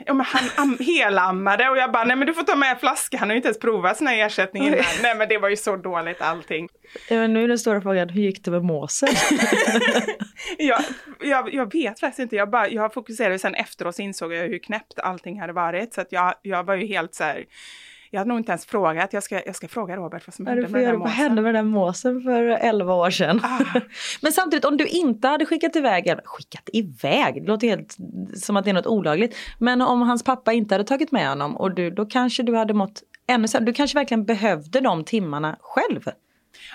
[0.05, 3.17] ja, men han am- helammade och jag bara, nej men du får ta med flaska,
[3.17, 4.79] han har ju inte ens provat sån här ersättning innan.
[5.03, 6.69] Nej men det var ju så dåligt allting.
[7.09, 9.09] Men nu är den stora frågan, hur gick det med måsen?
[10.57, 10.81] Jag,
[11.21, 14.59] jag, jag vet faktiskt inte, jag, bara, jag fokuserade sen efteråt så insåg jag hur
[14.59, 15.93] knäppt allting hade varit.
[15.93, 17.43] Så att jag, jag var ju helt så här,
[18.13, 20.61] jag hade nog inte ens frågat, jag ska, jag ska fråga Robert vad som hände
[20.61, 21.13] med den där vad måsen.
[21.15, 23.39] hände med den måsen för 11 år sedan.
[23.43, 23.79] Ah.
[24.21, 27.97] Men samtidigt om du inte hade skickat iväg, eller skickat iväg, det låter helt
[28.35, 29.35] som att det är något olagligt.
[29.59, 32.73] Men om hans pappa inte hade tagit med honom och du, då kanske du hade
[32.73, 33.65] mått ännu sämre.
[33.65, 36.09] Du kanske verkligen behövde de timmarna själv.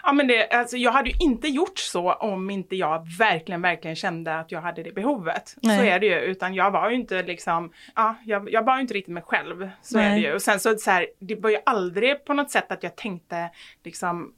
[0.03, 3.97] Ja men det, alltså, jag hade ju inte gjort så om inte jag verkligen, verkligen
[3.97, 5.57] kände att jag hade det behovet.
[5.63, 5.79] Nej.
[5.79, 8.81] Så är det ju, utan jag var ju inte liksom, ja, jag, jag var ju
[8.81, 9.71] inte riktigt mig själv.
[9.83, 10.21] Så är Nej.
[10.21, 10.35] det ju.
[10.35, 13.51] Och sen så, så här, det var ju aldrig på något sätt att jag tänkte
[13.85, 14.33] liksom,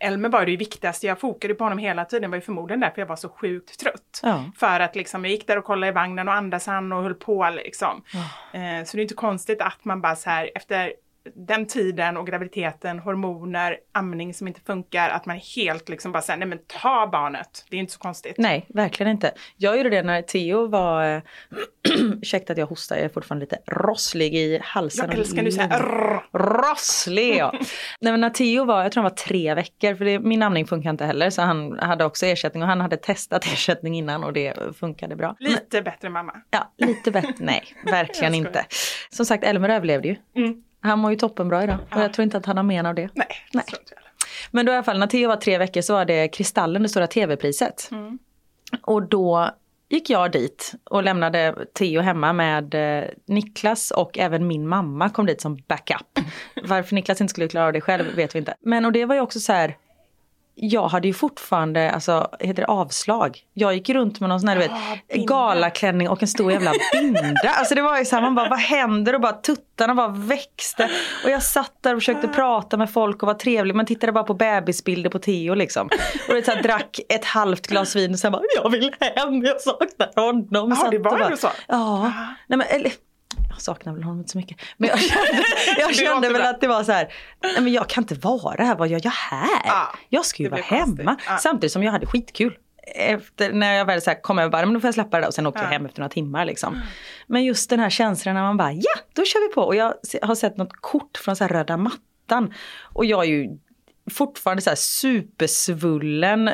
[0.00, 2.80] Elmer var ju det viktigaste, jag fokade på honom hela tiden, det var ju förmodligen
[2.80, 4.20] därför jag var så sjukt trött.
[4.22, 4.44] Ja.
[4.56, 7.14] För att liksom, jag gick där och kollade i vagnen och andas han och höll
[7.14, 8.02] på liksom.
[8.52, 10.92] Eh, så det är inte konstigt att man bara så här efter
[11.34, 16.38] den tiden och graviditeten, hormoner, amning som inte funkar, att man helt liksom bara säger
[16.38, 17.66] nej men ta barnet.
[17.70, 18.34] Det är inte så konstigt.
[18.38, 19.32] Nej, verkligen inte.
[19.56, 21.22] Jag gjorde det när Theo var...
[22.22, 25.06] Ursäkta att jag hostar, jag är fortfarande lite rosslig i halsen.
[25.10, 25.82] Jag älskar när du säger.
[26.32, 27.52] Rosslig ja.
[28.00, 30.66] Nej men när Theo var, jag tror han var tre veckor, för det, min amning
[30.66, 31.30] funkar inte heller.
[31.30, 35.36] Så han hade också ersättning och han hade testat ersättning innan och det funkade bra.
[35.40, 36.32] Men, Lite bättre mamma.
[36.50, 37.34] ja, lite bättre.
[37.38, 38.66] Nej, verkligen inte.
[39.10, 40.16] Som sagt, Elmer överlevde ju.
[40.36, 40.62] Mm.
[40.84, 42.02] Han mår ju toppenbra idag och Ja.
[42.02, 43.08] jag tror inte att han har men av det.
[43.14, 43.64] Nej, det Nej.
[43.64, 44.02] tror inte jag.
[44.50, 46.88] Men då i alla fall när Theo var tre veckor så var det Kristallen, det
[46.88, 47.88] stora tv-priset.
[47.92, 48.18] Mm.
[48.82, 49.50] Och då
[49.88, 55.26] gick jag dit och lämnade Theo hemma med eh, Niklas och även min mamma kom
[55.26, 56.18] dit som backup.
[56.64, 58.54] Varför Niklas inte skulle klara av det själv vet vi inte.
[58.60, 59.76] Men och det var ju också så här
[60.54, 63.38] jag hade ju fortfarande, alltså, heter det avslag?
[63.54, 64.70] Jag gick runt med någon sån här, du vet,
[65.12, 65.34] binda.
[65.34, 67.50] galaklänning och en stor jävla binda.
[67.56, 69.14] Alltså det var ju så här, man bara, vad händer?
[69.14, 70.90] Och bara tuttarna bara växte.
[71.24, 74.24] Och jag satt där och försökte prata med folk och var trevlig, men tittade bara
[74.24, 75.88] på bebisbilder på Theo liksom.
[76.28, 79.42] Och det så här, drack ett halvt glas vin och sen bara, jag vill hem,
[79.42, 80.76] jag saknar honom.
[80.76, 81.48] Satt det var bara, så?
[81.68, 82.12] Ja.
[82.46, 82.92] Nej, men, eller,
[83.50, 84.58] jag saknar väl honom inte så mycket.
[84.76, 85.42] Men jag kände,
[85.78, 86.50] jag kände väl bra.
[86.50, 89.10] att det var så här, nej men jag kan inte vara här, vad gör jag
[89.10, 89.62] här?
[89.64, 91.16] Ja, jag ska ju vara hemma.
[91.28, 91.36] Ja.
[91.38, 92.56] Samtidigt som jag hade skitkul.
[92.96, 95.20] Efter, när jag väl så här kom över bara, men då får jag släppa det
[95.22, 95.72] där och sen åkte jag Ja.
[95.72, 96.80] hem efter några timmar liksom.
[97.26, 99.62] Men just den här känslan när man bara, ja då kör vi på.
[99.62, 102.54] Och jag har sett något kort från så här röda mattan.
[102.82, 103.48] Och jag är ju
[104.10, 106.50] fortfarande så här supersvullen,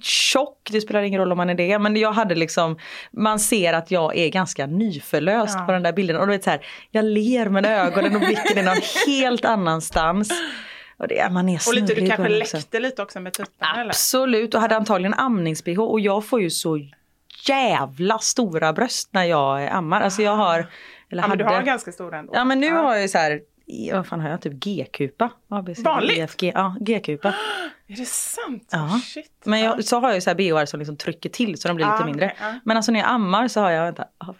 [0.00, 2.78] tjock, det spelar ingen roll om man är det, men jag hade liksom,
[3.10, 5.64] man ser att jag är ganska nyförlöst Ja.
[5.66, 8.58] på den där bilden och du vet så här, jag ler med ögonen och blicken
[8.58, 10.30] är någon helt annanstans.
[10.96, 12.56] Och det, man är Och lite, du kanske också.
[12.56, 13.90] läckte lite också med tuttarna eller?
[13.90, 16.78] Absolut och hade antagligen amnings-bh och jag får ju så
[17.48, 20.00] jävla stora bröst när jag ammar.
[20.00, 20.66] Alltså jag har,
[21.10, 22.32] eller Ja men du hade, har ganska stora ändå.
[22.36, 23.40] ja men nu har jag ju så här,
[23.92, 25.30] vad fan har jag, typ G-kupa?
[25.48, 26.34] ABC, Vanligt?
[26.42, 27.28] Ja G-kupa.
[27.86, 28.68] Är det sant?
[28.72, 29.00] Ja.
[29.04, 29.30] Shit.
[29.44, 31.76] Men jag, så har jag ju så här BHR som liksom trycker till så de
[31.76, 32.32] blir Ah, lite mindre.
[32.40, 32.54] ja.
[32.64, 34.04] Men alltså när jag ammar så har jag, vänta,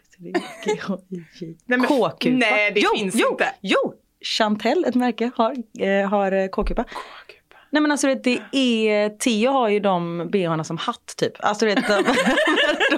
[1.67, 2.37] men- K-kupa.
[2.37, 3.47] nej, det jo, finns jo, inte.
[3.61, 3.95] Jo,
[4.39, 6.85] Chantel, ett märke, har, eh, har eh, K-kupa.
[7.71, 11.33] Nej men alltså det är, Theo har ju de bhna som hatt typ.
[11.39, 12.05] Alltså du vet, de,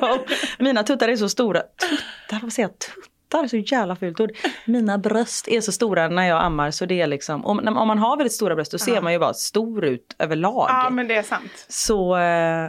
[0.00, 0.18] de,
[0.64, 1.60] mina tuttar är så stora.
[1.60, 2.78] Tuttar, vad säger jag?
[2.78, 3.15] Tuttar,
[3.48, 4.30] så jävla fult ord.
[4.64, 7.98] Mina bröst är så stora när jag ammar så det är liksom, om, om man
[7.98, 10.66] har väldigt stora bröst då ser man ju bara stor ut överlag.
[10.68, 11.66] Ja men det är sant.
[11.68, 12.20] Så äh,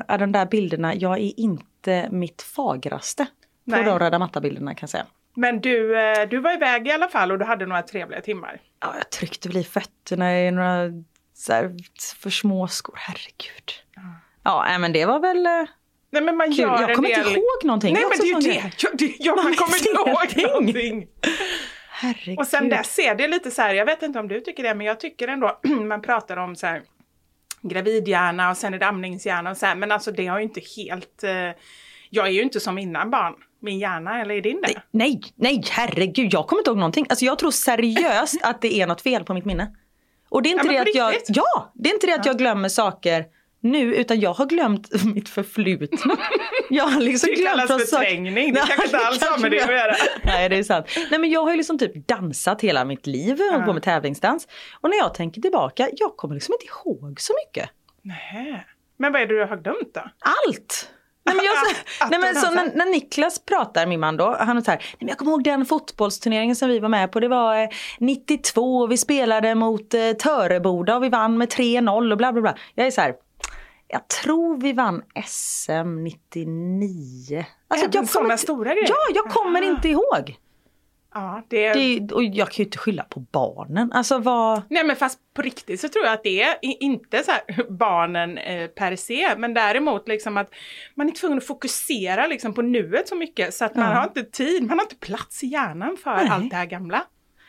[0.08, 3.26] är de där bilderna, jag är inte mitt fagraste
[3.66, 3.84] på Nej.
[3.84, 5.06] de röda matta-bilderna kan jag säga.
[5.36, 8.62] Men du, eh, du var iväg i alla fall och du hade några trevliga timmar.
[8.80, 10.90] Ja, jag tryckte väl i fötterna i några
[11.34, 11.76] så här,
[12.22, 13.72] för små skor, herregud.
[14.44, 15.66] Ja, nej, men det var väl eh,
[16.10, 16.60] Nej men man kul.
[16.60, 17.20] gör Jag en kommer del...
[17.20, 17.94] inte ihåg någonting.
[17.94, 18.72] Nej men det är ju det.
[18.84, 21.08] Jag, det jag, man kommer inte ihåg någonting.
[21.90, 22.40] Herregud.
[22.40, 24.76] Och sen dess är det lite så här, jag vet inte om du tycker det,
[24.76, 26.82] men jag tycker ändå, man pratar om så här
[27.62, 30.62] gravidhjärna och sen är det amningshjärna och så här, men alltså det har ju inte
[30.78, 31.32] helt, eh,
[32.10, 34.82] jag är ju inte som innan barn, min hjärna, eller är din det?
[34.92, 37.06] Nej, nej, herregud, jag kommer inte ihåg någonting.
[37.10, 39.76] Alltså jag tror seriöst att det är något fel på mitt minne.
[40.30, 42.38] Och det är inte Ja, det att jag, ja, det är inte det att jag
[42.38, 43.26] glömmer saker
[43.68, 46.18] nu utan jag har glömt mitt förflutna.
[46.70, 49.72] Jag har liksom Det glömt kallas förträngning, det kanske inte alls har med det att
[49.72, 49.96] göra.
[50.24, 50.86] Nej det är sant.
[51.12, 54.48] Nej men jag har ju liksom typ dansat hela mitt liv, har på med tävlingsdans.
[54.82, 57.70] Och när jag tänker tillbaka, jag kommer liksom inte ihåg så mycket.
[58.02, 58.66] Nej.
[59.00, 60.02] Men vad är det du har glömt då?
[60.48, 60.90] Allt!
[61.28, 61.54] Nej men, jag,
[62.06, 64.78] Att nej, men så när, när Niklas pratar, min man då, han är så här,
[64.78, 67.70] nej, men jag kommer ihåg den fotbollsturneringen som vi var med på, det var eh,
[68.00, 72.42] 92 och vi spelade mot eh, Töreboda och vi vann med 3-0 och bla bla
[72.42, 72.58] bla.
[72.76, 73.14] Jag är så här,
[73.88, 77.46] jag tror vi vann SM 99.
[77.68, 78.90] Alltså, Även jag kommer stora grejer?
[78.90, 79.70] Ja, jag kommer Aha.
[79.72, 80.38] inte ihåg.
[81.14, 81.74] Ja, det.
[81.74, 83.92] Det, och jag kan ju inte skylla på barnen.
[83.92, 84.62] Alltså vad...
[84.70, 87.32] Nej men fast på riktigt så tror jag att det är inte så
[87.70, 90.50] barnen eh, per se men däremot liksom att
[90.96, 93.94] man är tvungen att fokusera liksom på nuet så mycket så att man Ja.
[93.96, 96.30] har inte tid, man har inte plats i hjärnan för Nej.
[96.32, 97.04] allt det här gamla.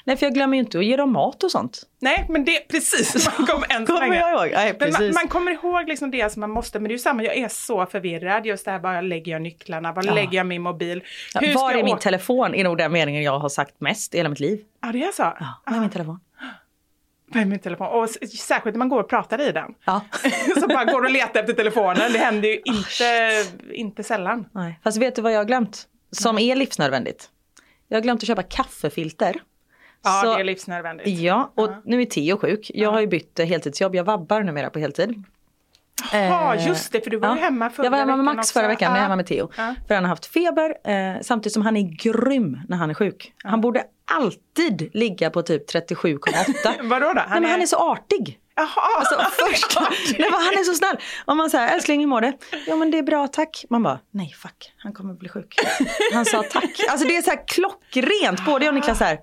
[0.09, 1.83] Nej för jag glömmer ju inte att ge dem mat och sånt.
[2.01, 3.53] Nej men det precis, man så
[3.93, 4.51] Kommer jag ihåg?
[4.55, 5.15] Nej, Men man, precis.
[5.15, 7.49] man kommer ihåg liksom det som man måste, men det är ju samma, jag är
[7.49, 10.15] så förvirrad just det här, var lägger jag nycklarna, var Ja.
[10.15, 11.03] lägger jag min mobil?
[11.35, 12.55] Ja, Hur var är min telefon?
[12.55, 14.61] är nog den meningen jag har sagt mest i hela mitt liv.
[14.83, 15.23] Ja det är så?
[15.23, 16.21] Ja, var är min telefon?
[17.33, 17.87] Vad är min telefon?
[17.87, 19.75] Och särskilt när man går och pratar i den.
[19.85, 20.01] Ja.
[20.61, 24.49] så bara går och letar efter telefonen, det händer ju inte, inte sällan.
[24.53, 24.81] Nej.
[24.85, 25.87] Fast vet du vad jag har glömt?
[26.11, 27.29] Som är livsnödvändigt.
[27.89, 29.37] Jag har glömt att köpa kaffefilter.
[30.05, 31.09] Ja, Så- det är livsnödvändigt.
[31.09, 31.83] Ja, och Ja.
[31.85, 32.71] nu är Theo sjuk.
[32.75, 33.95] Jag har ju bytt heltidsjobb.
[33.95, 35.25] Jag vabbar numera på heltid.
[36.13, 38.37] Ja, Eh, just det, för du var ju hemma förra Jag var hemma med veckan
[38.37, 38.59] Max också.
[38.61, 39.03] förra veckan, är jag Ja.
[39.03, 39.51] hemma med Theo.
[39.57, 39.75] Ja.
[39.89, 43.33] För han har haft feber, eh, samtidigt som han är grym när han är sjuk.
[43.45, 46.75] Han borde alltid ligga på typ 37,8.
[46.83, 47.21] Vadå då?
[47.21, 48.39] Han, Nej, men han är så artig.
[48.59, 48.99] Jaha!
[48.99, 49.17] Alltså
[49.47, 49.81] först,
[50.19, 50.97] nej, men han är så snäll.
[51.25, 52.33] Om man säger älskling hur mår det?
[52.67, 53.65] Ja men det är bra tack.
[53.71, 55.55] Man bara nej fuck han kommer bli sjuk.
[56.13, 56.81] Han sa tack.
[56.91, 58.45] Alltså det är så här klockrent.
[58.47, 59.19] Både jag och Niklas här.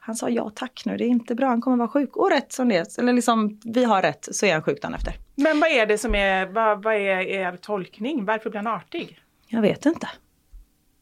[0.00, 2.16] Han sa ja tack nu det är inte bra han kommer vara sjuk.
[2.16, 2.86] Och rätt som det är.
[2.98, 5.12] Eller liksom vi har rätt så är han sjuk dagen efter.
[5.34, 8.24] Men vad är det som är, vad, vad är er tolkning?
[8.24, 9.18] Varför blir han artig?
[9.48, 10.08] Jag vet inte.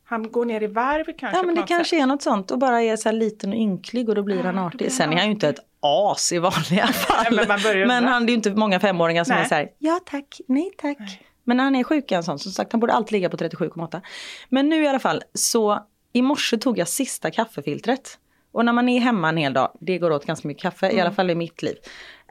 [0.09, 2.03] Han går ner i varv kanske Ja men det kanske sätt.
[2.03, 4.57] är något sånt och bara är så här liten och ynklig och då blir han
[4.57, 4.79] då artig.
[4.79, 7.27] blir Sen han är han ju inte ett as i vanliga fall.
[7.49, 9.45] men men han det är ju inte många femåringar som Nej.
[9.45, 10.99] är så här, ja tack, nej tack.
[11.45, 13.37] Men när han är sjuk är han sån, som sagt han borde alltid ligga på
[13.37, 14.01] 37,8.
[14.49, 18.19] Men nu i alla fall så i morse tog jag sista kaffefiltret.
[18.53, 20.99] Och när man är hemma en hel dag, det går åt ganska mycket kaffe, Mm.
[20.99, 21.77] i alla fall i mitt liv.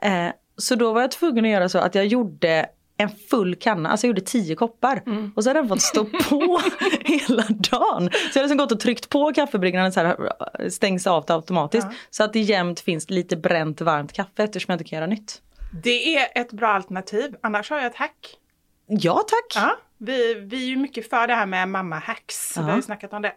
[0.02, 3.88] Eh, så då var jag tvungen att göra så att jag gjorde en full kanna,
[3.88, 5.02] alltså jag gjorde tio koppar.
[5.06, 5.32] Mm.
[5.36, 6.60] Och så hade den fått stå på
[7.04, 8.10] hela dagen.
[8.10, 11.86] Så jag hade liksom gått och tryckt på kaffebryggaren så här stängs av det automatiskt.
[12.10, 15.42] Så att det jämt finns lite bränt varmt kaffe eftersom jag inte kan göra nytt.
[15.82, 18.36] Det är ett bra alternativ, annars har jag ett hack.
[18.88, 19.62] Ja tack!
[19.64, 22.68] Ja, vi, vi är ju mycket för det här med mamma-hacks, vi Ja.
[22.68, 23.32] har ju snackat om det.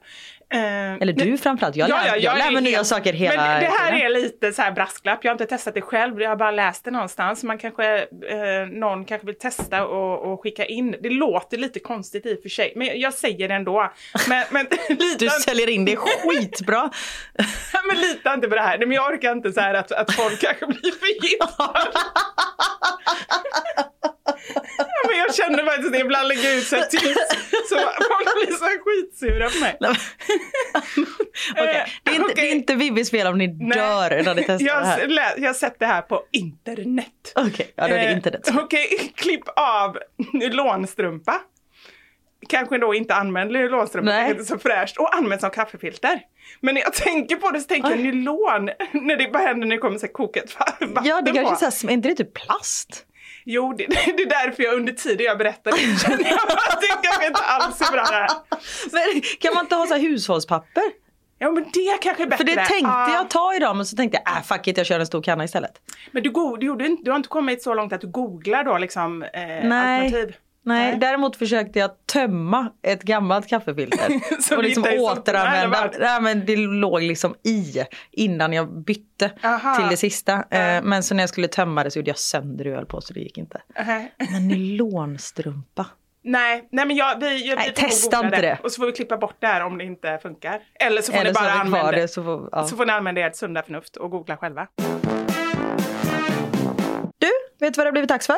[0.54, 3.68] Eh, Eller du framförallt, jag, lär, jag, lär är mig nya saker hela Men det
[3.68, 4.06] här tiden.
[4.06, 6.86] är lite så här brasklapp, jag har inte testat det själv, jag har bara läst
[6.86, 7.44] det någonstans.
[7.44, 10.96] Man kanske, eh, någon kanske vill testa och, och skicka in.
[11.02, 13.92] Det låter lite konstigt i och för sig, men jag säger det ändå.
[14.30, 16.90] Men, men, lita, Du säljer in det skitbra.
[17.88, 20.42] men lita inte på det här, men jag orkar inte så här att, att folk
[20.42, 21.90] kanske blir förgiftade.
[25.10, 27.04] Men jag känner faktiskt det ibland lägger jag ut så här tips
[27.70, 29.78] så folk blir så skitsura på mig.
[31.52, 34.66] Okej, Det, är inte- det är inte Vivis fel om ni dör när ni testar
[34.68, 35.08] jag, det här.
[35.08, 37.34] lä- jag har sett det här på internet.
[37.36, 38.50] Okej, ja då är det Eh, internet.
[38.60, 39.98] Okej, klipp av
[40.34, 41.42] nylonstrumpa.
[42.50, 44.20] Kanske då inte använd nylonstrumpa, Nej.
[44.28, 44.98] kanske inte så fräscht.
[44.98, 46.20] Och använd som kaffefilter.
[46.62, 48.04] Men när jag tänker på det så tänker jag Oj.
[48.06, 48.66] nylon.
[48.92, 51.36] När det bara händer när det kommer så här kokat vatten Ja, det på.
[51.38, 53.06] kanske är så här, är inte det typ plast?
[53.52, 53.86] Jo, det,
[54.18, 57.40] det är därför jag under tiden jag berättar det känner jag att det kanske inte
[57.42, 58.30] alls är bra det här.
[58.92, 60.84] Men kan man inte ha så här hushållspapper?
[61.42, 62.38] Ja men det kanske är bättre.
[62.38, 64.86] För det tänkte Ah, jag ta idag men så tänkte jag, äh fuck it, jag
[64.86, 65.72] kör en stor kanna istället.
[66.12, 68.78] Men du, go- du, inte, du har inte kommit så långt att du googlar då
[68.78, 70.06] liksom eh, Nej.
[70.06, 70.36] alternativ?
[70.64, 74.08] Nej, däremot försökte jag tömma ett gammalt kaffefilter.
[74.58, 75.82] Och liksom återanvända.
[75.82, 79.76] Nej, Nej, men det låg liksom i innan jag bytte Aha.
[79.76, 80.34] till det sista.
[80.34, 82.86] Eh, Men så när jag skulle tömma det så gjorde jag sönder det och höll
[82.86, 83.62] på så det gick inte.
[83.86, 84.14] Nej.
[84.32, 85.86] Men nylonstrumpa.
[86.22, 88.60] Nej, nej men jag, vi, jag, Nej, vi testa inte det.
[88.64, 90.62] Och så får vi klippa bort det här om det inte funkar.
[90.80, 92.68] Eller så får Eller ni bara använda det så får, ja.
[92.68, 94.68] Så får ni använda ert sunda förnuft och googla själva.
[97.18, 98.38] Du, vet du vad det har blivit dags för?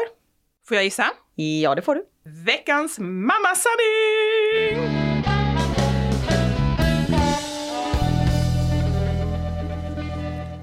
[0.68, 1.06] Får jag gissa?
[1.36, 2.04] Ja, det får du.
[2.24, 4.92] Veckans mammasanning!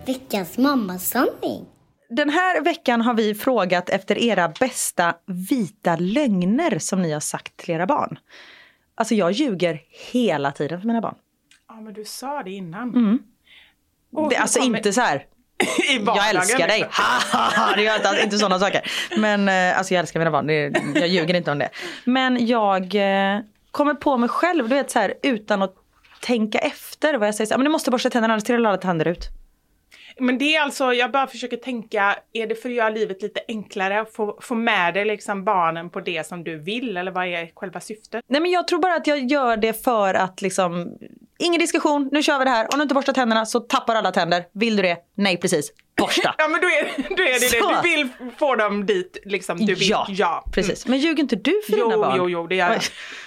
[0.07, 1.66] Veckans mammasanning.
[2.11, 5.14] Den här veckan har vi frågat efter era bästa
[5.51, 8.18] vita lögner som ni har sagt till era barn.
[8.94, 11.14] Alltså jag ljuger hela tiden för mina barn.
[11.68, 12.88] Ja men du sa det innan.
[12.94, 13.18] Mm.
[14.12, 15.27] Och Det, så alltså kommer- inte så här.
[15.94, 16.81] I vardagen, Jag älskar dig.
[16.81, 17.73] liksom.
[17.77, 18.90] Det gör inte, inte sådana saker.
[19.16, 20.47] Men eh, alltså jag älskar mina barn.
[20.47, 21.68] Det, jag ljuger inte om det.
[22.05, 22.94] Men jag
[23.35, 23.40] eh,
[23.71, 25.75] kommer på mig själv, du vet så här utan att
[26.21, 27.49] tänka efter vad jag säger.
[27.49, 29.29] Så, men du måste borsta tänderna annars trillar alla tänder ut.
[30.19, 33.41] Men det är alltså, jag bara försöker tänka, är det för att göra livet lite
[33.49, 34.07] enklare?
[34.13, 36.97] Få, få med dig liksom barnen på det som du vill?
[36.97, 38.25] Eller vad är själva syftet?
[38.29, 40.99] Nej men jag tror bara att jag gör det för att liksom
[41.41, 42.65] Ingen diskussion, nu kör vi det här.
[42.73, 44.45] Om du inte borstar tänderna så tappar alla tänder.
[44.53, 44.97] Vill du det?
[45.15, 45.73] Nej precis.
[45.99, 46.35] Borsta.
[46.39, 47.71] Ja men då är, då är det Så.
[47.71, 48.09] det, du vill
[48.39, 49.91] få dem dit liksom du vill.
[49.91, 50.45] Ja, ja.
[50.53, 50.87] precis.
[50.87, 52.15] Men ljuger inte du för Jo, dina barn?
[52.19, 52.83] jo, jo, det gör jag.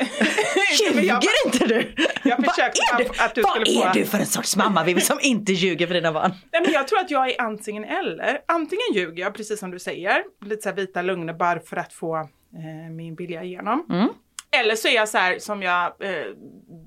[1.01, 1.93] Ljuger inte du?
[2.23, 4.25] Jag Vad försökte är bara du, att du vad skulle få- är du för en
[4.25, 6.31] sorts mamma Vivi som inte ljuger för dina barn?
[6.51, 8.39] Nej, men jag tror att jag är antingen eller.
[8.47, 11.93] Antingen ljuger jag, precis som du säger, lite så här vita lögner bara för att
[11.93, 13.85] få eh, min vilja igenom.
[13.89, 14.09] Mm.
[14.57, 16.25] Eller så är jag så här som jag eh,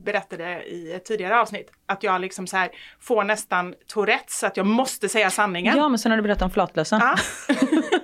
[0.05, 4.67] berättade i ett tidigare avsnitt, att jag liksom så här får nästan Tourettes, att jag
[4.67, 5.77] måste säga sanningen.
[5.77, 6.99] Ja men sen har du berättat om flatlösa.
[7.01, 7.17] Ja.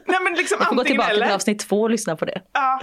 [0.06, 1.26] Nej men liksom Jag får gå tillbaka eller.
[1.26, 2.42] till avsnitt två och lyssna på det.
[2.52, 2.80] Ja.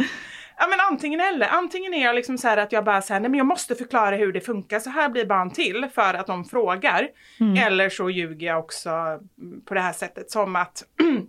[0.57, 1.47] ja men antingen eller.
[1.47, 4.15] Antingen är jag liksom så här att jag bara säger nej men jag måste förklara
[4.15, 4.79] hur det funkar.
[4.79, 7.07] Så här blir barn till för att de frågar.
[7.39, 7.67] Mm.
[7.67, 9.21] Eller så ljuger jag också mm,
[9.65, 10.83] på det här sättet som att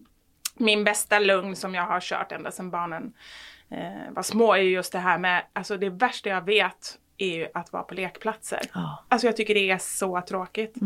[0.59, 3.13] min bästa lögn som jag har kört ända sedan barnen
[3.71, 7.37] eh, var små är ju just det här med, alltså det värsta jag vet är
[7.37, 8.61] ju att vara på lekplatser.
[8.75, 9.05] Ja.
[9.09, 10.77] Alltså jag tycker det är så tråkigt.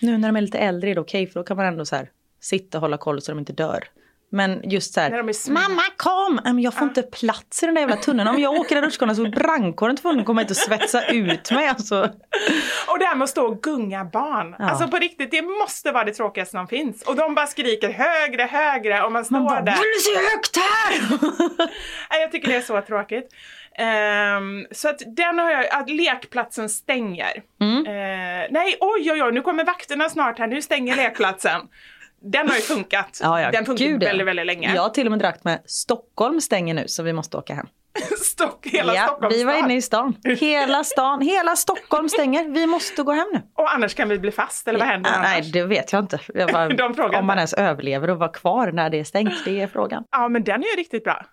[0.00, 1.96] Nu när de är lite äldre är det okej för då kan man ändå så
[1.96, 3.84] här sitta och hålla koll så de inte dör.
[4.32, 5.54] Men just så här, När de är små.
[5.54, 6.40] mamma kom!
[6.44, 8.28] Nej, men jag får inte plats i den där jävla tunneln.
[8.28, 11.50] Om jag åker i rutschkanan så är brandkåren tvungen att komma hit och svetsa ut
[11.50, 11.68] mig.
[11.68, 12.02] Alltså.
[12.88, 14.56] Och det här med att stå och gunga barn.
[14.58, 14.70] Ja.
[14.70, 17.02] Alltså på riktigt, det måste vara det tråkigaste som finns.
[17.02, 19.72] Och de bara skriker högre, högre och man står Man bara, där.
[19.72, 21.18] vill du se högt här?
[22.10, 23.28] Nej, jag tycker det är så tråkigt.
[23.78, 27.42] Ehm, så att den har jag, att lekplatsen stänger.
[27.60, 27.86] Mm.
[27.86, 31.60] Eh, nej, oj oj oj, nu kommer vakterna snart här, nu stänger lekplatsen.
[32.22, 33.18] Den har ju funkat.
[33.22, 34.08] Ja, ja, den funkar gud, ja.
[34.08, 34.74] väldigt, väldigt länge.
[34.74, 37.66] Jag har till och med dragt med Stockholm stänger nu så vi måste åka hem.
[38.24, 40.14] Stock, hela ja, Stockholms vi var inne i stan.
[40.24, 42.48] Hela stan, hela Stockholm stänger.
[42.48, 43.42] Vi måste gå hem nu.
[43.54, 45.28] Och annars kan vi bli fast, eller vad händer annars?
[45.28, 46.20] nej, det vet jag inte.
[46.34, 49.66] Jag bara, om man ens överlever och vara kvar när det är stängt, det är
[49.66, 50.04] frågan.
[50.10, 51.26] Ja, men den är ju riktigt bra.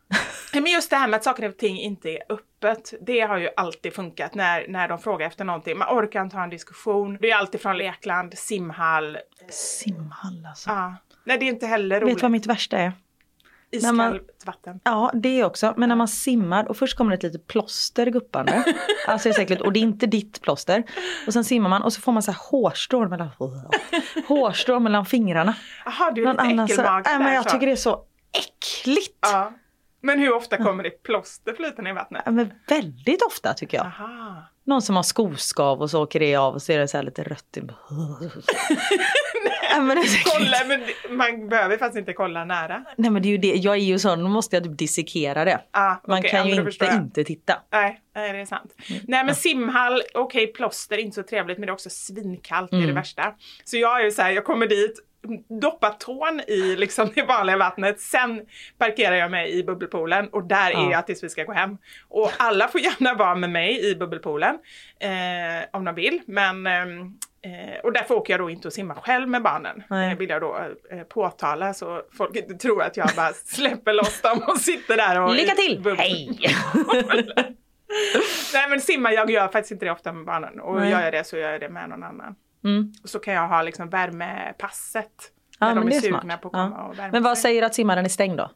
[0.53, 3.49] Men just det här med att saker och ting inte är öppet, det har ju
[3.57, 5.77] alltid funkat när, när de frågar efter någonting.
[5.77, 7.17] Man orkar inte ha en diskussion.
[7.21, 9.17] Det är alltid från lekland, simhall.
[9.49, 10.69] Simhall alltså.
[10.69, 10.95] Ja.
[11.23, 12.17] Nej, det är inte heller Vet roligt.
[12.17, 12.91] du vad mitt värsta är?
[13.71, 14.79] Iskallt man- vatten.
[14.83, 15.73] Ja, det också.
[15.77, 18.63] Men när man simmar och först kommer det ett litet plåster guppande.
[19.07, 19.61] Alltså det är äckligt.
[19.61, 20.83] Och det är inte ditt plåster.
[21.27, 23.29] Och sen simmar man och så får man så här hårstrån mellan,
[24.27, 25.55] hårstrån mellan fingrarna.
[25.85, 27.49] Jaha, du är Någon lite annan så, äckelmag nej, men jag så.
[27.49, 29.17] tycker det är så äckligt.
[29.21, 29.53] Ja.
[30.01, 32.23] Men hur ofta kommer det plåster flytande i vattnet?
[32.25, 33.85] Ja, men väldigt ofta tycker jag.
[33.85, 34.43] Aha.
[34.63, 37.23] Någon som har skoskav och så åker det av och så är det så lite
[37.23, 37.57] rött.
[39.43, 39.97] Nej, men.
[40.25, 40.81] Kolla, men
[41.17, 42.85] man behöver faktiskt inte kolla nära.
[42.97, 45.45] Nej men det är ju det, jag är ju sån, då måste jag typ dissekera
[45.45, 45.61] det.
[45.71, 47.61] Ah, Man okej, kan ja, ju inte inte titta.
[47.71, 48.73] Nej, nej, det är sant.
[49.07, 52.87] Nej men simhall, okej plåster, inte så trevligt men det är också svinkallt, det är
[52.87, 53.33] det värsta.
[53.63, 54.99] Så jag är ju så här, jag kommer dit,
[55.61, 57.99] doppa tån i liksom det vanliga vattnet.
[57.99, 58.41] Sen
[58.77, 60.87] parkerar jag mig i bubbelpoolen och där Ja.
[60.87, 61.77] är jag tills vi ska gå hem.
[62.09, 64.57] Och alla får gärna vara med mig i bubbelpoolen
[64.99, 66.21] eh, om de vill.
[66.25, 69.83] Men ehm, Eh, och därför åker jag då inte och simma själv med barnen.
[69.89, 70.57] Det vill jag då
[70.91, 75.21] eh, påtala så folk inte tror att jag bara släpper loss dem och sitter där
[75.21, 75.35] och...
[75.35, 75.95] Lycka till!
[75.97, 76.39] Hej!
[78.53, 80.59] Nej men simma, jag gör faktiskt inte det ofta med barnen.
[80.59, 80.91] Och Nej.
[80.91, 82.35] gör jag det så gör jag det med någon annan.
[82.63, 82.93] Mm.
[83.03, 85.31] Så kan jag ha liksom värmepasset.
[85.59, 86.41] Ja, när de är är sugna smart.
[86.41, 86.83] på att komma Ja.
[86.87, 88.51] och värma Men vad säger att simmaren är stängd då?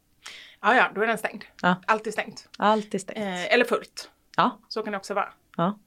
[0.62, 1.44] Ja, ja, då är den stängd.
[1.62, 1.76] Ja.
[1.88, 2.50] Alltid stängt.
[2.58, 3.18] Alltid stängt.
[3.20, 4.10] Eh, eller fullt.
[4.38, 4.60] Ja.
[4.68, 5.30] Så kan det också vara.
[5.58, 5.80] Ja.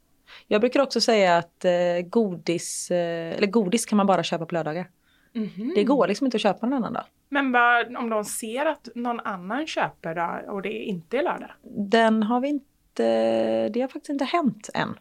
[0.47, 1.73] Jag brukar också säga att eh,
[2.07, 4.89] godis, eh, eller godis kan man bara köpa på lördagar.
[5.33, 5.73] Mhm.
[5.75, 7.05] Det går liksom inte att köpa någon annan dag.
[7.29, 11.51] Men vad, om de ser att någon annan köper då, och det inte är lördag?
[11.91, 14.99] Den har vi inte, det har faktiskt inte hänt än.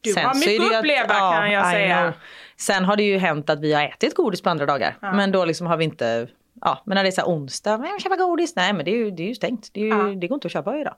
[0.00, 2.00] Du Sen har mycket att- uppleva ja, kan jag I säga.
[2.02, 2.12] know.
[2.60, 4.96] Sen har det ju hänt att vi har ätit godis på andra dagar.
[5.02, 5.12] Ja.
[5.12, 6.28] Men då liksom har vi inte,
[6.60, 8.56] ja men när det är så här onsdag, men jag köpa godis.
[8.56, 9.70] Nej men det är ju, det är ju stängt.
[9.72, 10.02] Det, är ju, Ja.
[10.20, 10.94] det går inte att köpa idag.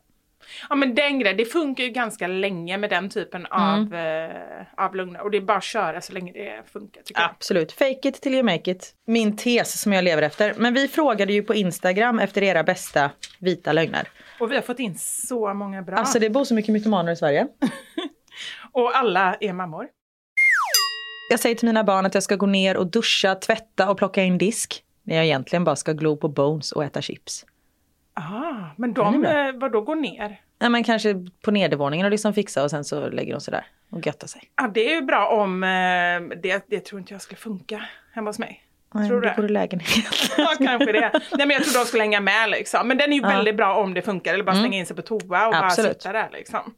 [0.69, 4.31] Ja men den grejen, det funkar ju ganska länge med den typen av, Mm.
[4.31, 5.21] eh, av lugnar.
[5.21, 7.31] Och det är bara att köra så länge det funkar tycker jag.
[7.31, 7.73] Absolut.
[7.73, 8.95] Fake it till you make it.
[9.07, 10.55] Min tes som jag lever efter.
[10.59, 14.09] Men vi frågade ju på Instagram efter era bästa vita lögner.
[14.41, 15.97] Och vi har fått in så många bra.
[15.97, 17.47] Alltså det bor så mycket mytomaner i Sverige.
[18.73, 19.87] Och alla är mammor.
[21.31, 24.23] Jag säger till mina barn att jag ska gå ner och duscha, tvätta och plocka
[24.23, 24.83] in disk.
[25.03, 27.47] När jag egentligen bara ska glo på Bones och äta chips.
[28.15, 30.41] Ah, men de, eh, vadå går ner?
[30.61, 31.15] Nej men kanske
[31.45, 34.43] på nedervåningen och liksom fixa och sen så lägger de sig där och göttar sig.
[34.57, 38.31] Ja det är ju bra om, eh, det, det tror inte jag skulle funka hemma
[38.31, 38.65] hos mig.
[38.95, 39.35] Nej, Tror du det?
[39.37, 40.05] bor i lägenhet.
[40.39, 41.11] Ja kanske det.
[41.13, 42.89] Nej men jag tror de skulle hänga med liksom.
[42.89, 43.29] Men den är ju Ja.
[43.29, 44.35] väldigt bra om det funkar.
[44.35, 44.63] Eller bara Mm.
[44.65, 45.91] stänga in sig på toa och Absolut.
[45.91, 46.75] bara sitta där liksom.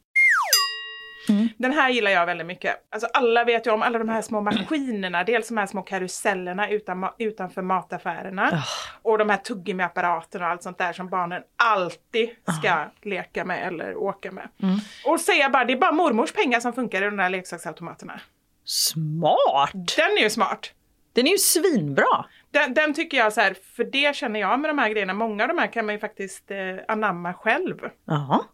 [1.28, 1.48] Mm.
[1.58, 2.76] Den här gillar jag väldigt mycket.
[2.90, 5.24] Alltså alla vet ju om alla de här små maskinerna.
[5.24, 8.50] Dels de här små karusellerna utan, utanför mataffärerna.
[8.52, 8.62] Ah.
[9.02, 13.96] Och de här tuggummiapparaterna och allt sånt där som barnen alltid ska leka med eller
[13.96, 14.48] åka med.
[14.62, 14.76] Mm.
[15.06, 18.20] Och säga bara, det är bara mormors pengar som funkar i de där leksaksautomaterna.
[18.64, 19.70] Smart!
[19.72, 20.72] Den är ju smart.
[21.12, 22.24] Den är ju svinbra.
[22.50, 25.14] Den, den tycker jag så här, för det känner jag med de här grejerna.
[25.14, 26.58] Många av de här kan man ju faktiskt eh,
[26.88, 27.78] anamma själv.
[28.04, 28.44] Jaha.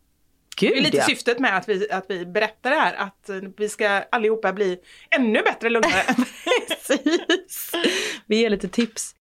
[0.58, 1.04] Gud Det är lite ja.
[1.04, 4.78] syftet med att vi, att vi berättar det här, att vi ska allihopa bli
[5.10, 6.02] ännu bättre lugnare.
[6.68, 7.72] Precis.
[8.26, 9.14] Vi ger lite tips.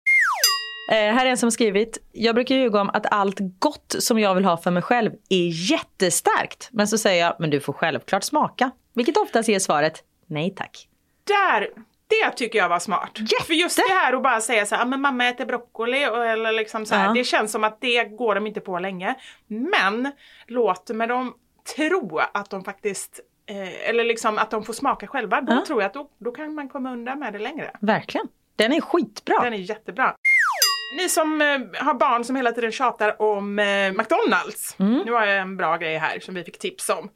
[0.92, 1.98] Eh, här är en som skrivit.
[2.12, 5.72] Jag brukar ljuga om att allt gott som jag vill ha för mig själv är
[5.72, 6.70] jättestarkt.
[6.72, 8.72] Men så säger jag, men du får självklart smaka.
[8.94, 10.88] Vilket oftast ger svaret, nej tack.
[11.24, 11.68] Där,
[12.10, 13.12] det tycker jag var smart.
[13.48, 16.26] För just det här att bara säga så här, "Ah, men mamma äter broccoli och,
[16.26, 17.14] eller liksom så här, Ja.
[17.14, 19.16] det känns som att det går de inte på länge.
[19.48, 20.12] Men
[20.48, 21.34] låt med dem
[21.76, 25.64] tro att de faktiskt eh, eller liksom att de får smaka själva, då Ja.
[25.68, 27.72] tror jag att då, då kan man komma undan med det längre.
[27.82, 28.28] Verkligen.
[28.56, 29.40] Den är skitbra.
[29.44, 30.16] Den är jättebra.
[30.96, 34.76] Ni som eh, har barn som hela tiden tjatar om eh, McDonalds.
[34.80, 35.02] Mm.
[35.06, 37.10] Nu har jag en bra grej här som vi fick tips om.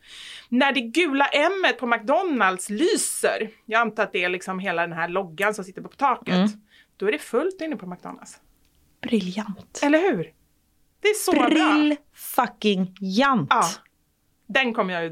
[0.49, 4.93] När det gula M på McDonalds lyser, jag antar att det är liksom hela den
[4.93, 6.33] här loggan som sitter på taket.
[6.33, 6.49] Mm.
[6.97, 8.39] Då är det fullt inne på McDonalds.
[9.01, 9.79] Briljant.
[9.83, 10.33] Eller hur?
[11.01, 11.45] Det är så bra.
[11.45, 13.49] Brill fucking jant.
[13.49, 13.69] Ja.
[14.47, 15.11] Den kommer jag ju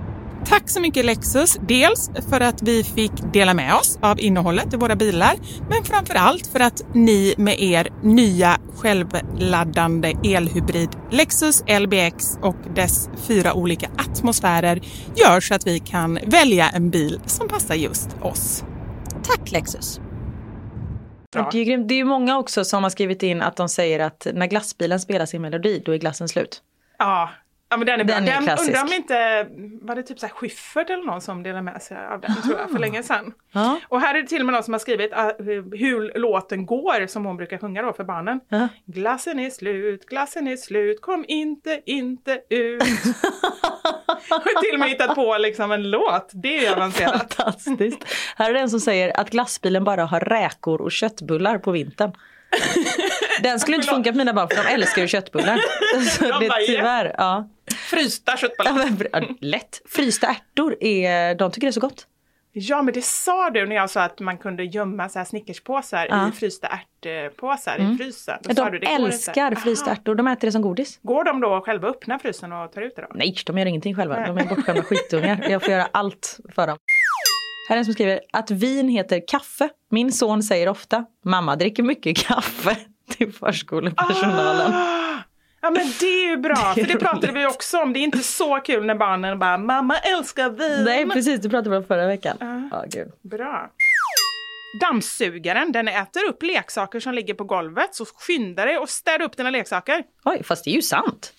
[0.45, 4.77] Tack så mycket Lexus, dels för att vi fick dela med oss av innehållet i
[4.77, 5.33] våra bilar,
[5.69, 13.09] men framför allt för att ni med er nya självladdande elhybrid Lexus LBX och dess
[13.27, 14.81] fyra olika atmosfärer
[15.15, 18.63] gör så att vi kan välja en bil som passar just oss.
[19.23, 19.99] Tack Lexus!
[21.35, 21.87] Men Det är, grymt.
[21.87, 24.99] det är ju många också som har skrivit in att de säger att när glassbilen
[24.99, 26.61] spelar sin melodi då är glassen slut.
[26.97, 27.29] Ja,
[27.71, 28.15] Ja men den är bra.
[28.15, 29.47] Den Den, undrar om inte,
[29.81, 32.59] var det typ så här Schyffert eller någon som delade med sig av den tror
[32.59, 33.33] jag för länge sedan.
[33.51, 33.79] Ja.
[33.87, 37.07] Och här är det till och med någon som har skrivit uh, hur låten går
[37.07, 38.39] som hon brukar sjunga då för barnen.
[38.49, 38.67] Ja.
[38.85, 42.83] Glassen är slut, glassen är slut, kom inte, inte ut.
[44.29, 47.33] har till och med hittat på liksom en låt, det är avancerat.
[47.33, 48.05] Fantastiskt.
[48.35, 52.11] Här är det en som säger att glassbilen bara har räkor och köttbullar på vintern.
[53.43, 55.59] Den skulle inte funka på mina barn för de älskar ju köttbullar.
[56.09, 57.49] Så De det, bara, tyvärr, ja.
[57.75, 58.89] Frysta Ja, köttbullar.
[58.91, 59.81] bra, Lätt.
[59.89, 62.07] Frysta ärtor, är, de tycker det är så gott.
[62.53, 66.07] Ja men det sa du när jag sa att man kunde gömma så här snickerspåsar
[66.09, 66.29] Ja.
[66.29, 68.37] i frysta ärtpåsar i frysen.
[68.43, 69.93] Då Ja, De du, älskar frysta Aha.
[69.95, 70.99] ärtor, de äter det som godis.
[71.01, 73.07] Går de då själva och öppnar frysen och tar ut det då?
[73.15, 74.27] Nej, de gör ingenting själva.
[74.27, 75.45] De är bortskämda skitungar.
[75.49, 76.77] Jag får göra allt för dem.
[77.69, 79.69] Här är en som skriver att vin heter kaffe.
[79.91, 82.77] Min son säger ofta mamma dricker mycket kaffe
[83.09, 84.73] till förskolepersonalen.
[84.73, 85.17] Ah!
[85.63, 87.35] Ja men det är ju bra, Det är för det pratade roligt.
[87.41, 87.93] vi också om.
[87.93, 90.83] Det är inte så kul när barnen bara mamma älskar vin.
[90.83, 92.37] Nej precis, det pratade vi om förra veckan.
[92.39, 92.69] Ja.
[92.71, 93.11] Ja, gud.
[93.21, 93.69] Bra.
[94.81, 97.95] Dammsugaren, den äter upp leksaker som ligger på golvet.
[97.95, 100.03] Så skynda dig och städa upp dina leksaker.
[100.25, 101.33] Oj, fast det är ju sant.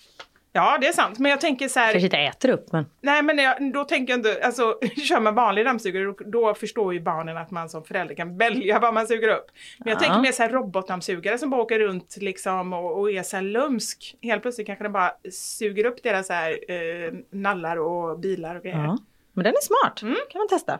[0.55, 1.19] Ja, det är sant.
[1.19, 1.91] Men jag tänker så här.
[1.91, 2.85] Kanske inte äter upp men.
[3.01, 4.77] Nej men jag, då tänker jag inte, alltså
[5.07, 8.79] kör man vanlig dammsugare då, då förstår ju barnen att man som förälder kan välja
[8.79, 9.45] vad man suger upp.
[9.79, 9.99] Men jag Ja.
[9.99, 13.43] tänker mer så här robotdammsugare som bara åker runt liksom och, och är så här
[13.43, 14.15] lumsk.
[14.21, 18.63] Helt plötsligt kanske den bara suger upp deras så här, eh, nallar och bilar och
[18.63, 18.77] grejer.
[18.77, 18.97] Ja.
[19.33, 20.15] Men den är smart, Mm.
[20.29, 20.79] kan man testa.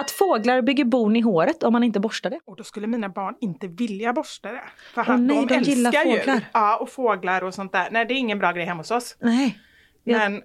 [0.00, 2.40] Att fåglar bygger bon i håret om man inte borstar det.
[2.44, 4.64] Och då skulle mina barn inte vilja borsta det.
[4.94, 6.18] För han, nej, de, de gillar älskar ju.
[6.18, 6.40] fåglar.
[6.52, 7.88] Ja, och fåglar och sånt där.
[7.90, 9.16] Nej, det är ingen bra grej hemma hos oss.
[9.20, 9.58] Nej.
[10.04, 10.32] Men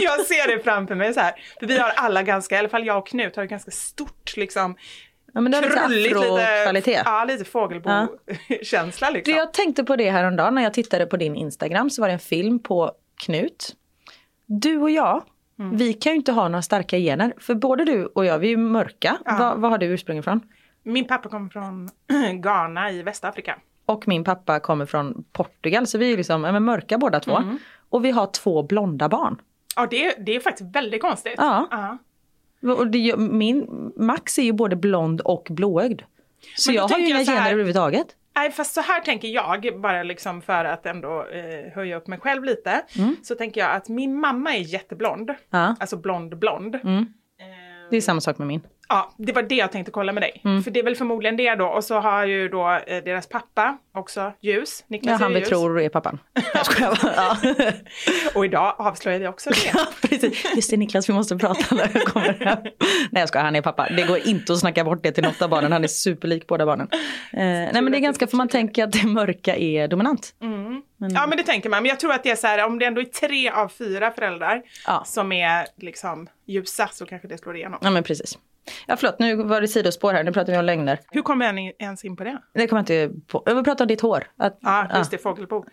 [0.00, 1.32] jag ser det framför mig så här.
[1.60, 4.36] För vi har alla ganska, i alla fall jag och Knut har ju ganska stort
[4.36, 4.76] liksom
[5.32, 7.02] Ja, men det är lite afro-kvalitet.
[7.04, 9.32] Ja, lite fågelbo-känsla liksom.
[9.32, 12.12] Du, jag tänkte på det häromdagen när jag tittade på din Instagram så var det
[12.12, 12.92] en film på
[13.24, 13.76] Knut.
[14.46, 15.22] Du och jag,
[15.58, 15.76] Mm.
[15.76, 17.34] vi kan ju inte ha några starka gener.
[17.38, 19.18] För både du och jag, vi är ju mörka.
[19.24, 20.40] Vad vad har du ursprung ifrån?
[20.82, 21.90] Min pappa kommer från
[22.40, 23.58] Ghana i Västafrika.
[23.86, 27.36] Och min pappa kommer från Portugal så vi är liksom ja, mörka båda två.
[27.36, 27.58] Mm.
[27.88, 29.40] Och vi har två blonda barn.
[29.76, 31.34] Ja, det, det är faktiskt väldigt konstigt.
[31.36, 31.68] Ja.
[31.70, 31.98] Ja.
[32.74, 36.02] Och det, min Max är ju både blond och blåögd.
[36.56, 38.06] Så jag har ju inga gener överhuvudtaget.
[38.38, 42.18] Nej, fast så här tänker jag, bara liksom för att ändå eh, höja upp mig
[42.18, 42.82] själv lite.
[43.22, 45.30] Så tänker jag att min mamma är jätteblond.
[45.30, 45.40] Mm.
[45.50, 45.76] Ja.
[45.80, 46.74] Alltså blond blond.
[46.74, 47.06] Mm.
[47.90, 48.60] Det är samma sak med min.
[48.88, 50.40] Ja, det var det jag tänkte kolla med dig.
[50.44, 50.62] Mm.
[50.62, 51.66] För det är väl förmodligen det då.
[51.66, 54.80] Och så har ju då eh, deras pappa också ljus.
[54.80, 55.48] Ja, Niklas är han vi ljus.
[55.48, 56.18] tror är pappan.
[56.54, 57.36] Ja.
[58.34, 59.86] Och idag avslöjade jag också det.
[60.08, 60.44] Precis.
[60.56, 62.58] Just det Niklas, vi måste prata när jag kommer hem.
[63.10, 63.88] Nej jag skojar, han är pappa.
[63.88, 65.72] Det går inte att snacka bort det till något av barnen.
[65.72, 66.88] Han är superlik båda barnen.
[67.32, 70.34] Eh, nej men det är ganska för man tänker att det mörka är dominant.
[70.42, 70.82] Mm.
[71.14, 71.82] Ja men det tänker man.
[71.82, 74.10] Men jag tror att det är så här, om det ändå är tre av fyra
[74.10, 75.02] föräldrar Ja.
[75.06, 77.78] som är liksom ljusa så kanske det slår igenom.
[77.82, 78.38] Ja men precis.
[78.86, 80.24] Ja förlåt, nu var det sidospår här.
[80.24, 80.98] Nu pratar vi om lögner.
[81.10, 82.38] Hur kommer jag ni- ens in på det?
[82.54, 83.42] Det kommer jag inte på.
[83.46, 84.24] Jag vill prata om ditt hår.
[84.60, 85.64] Ja, just det, fågelbo.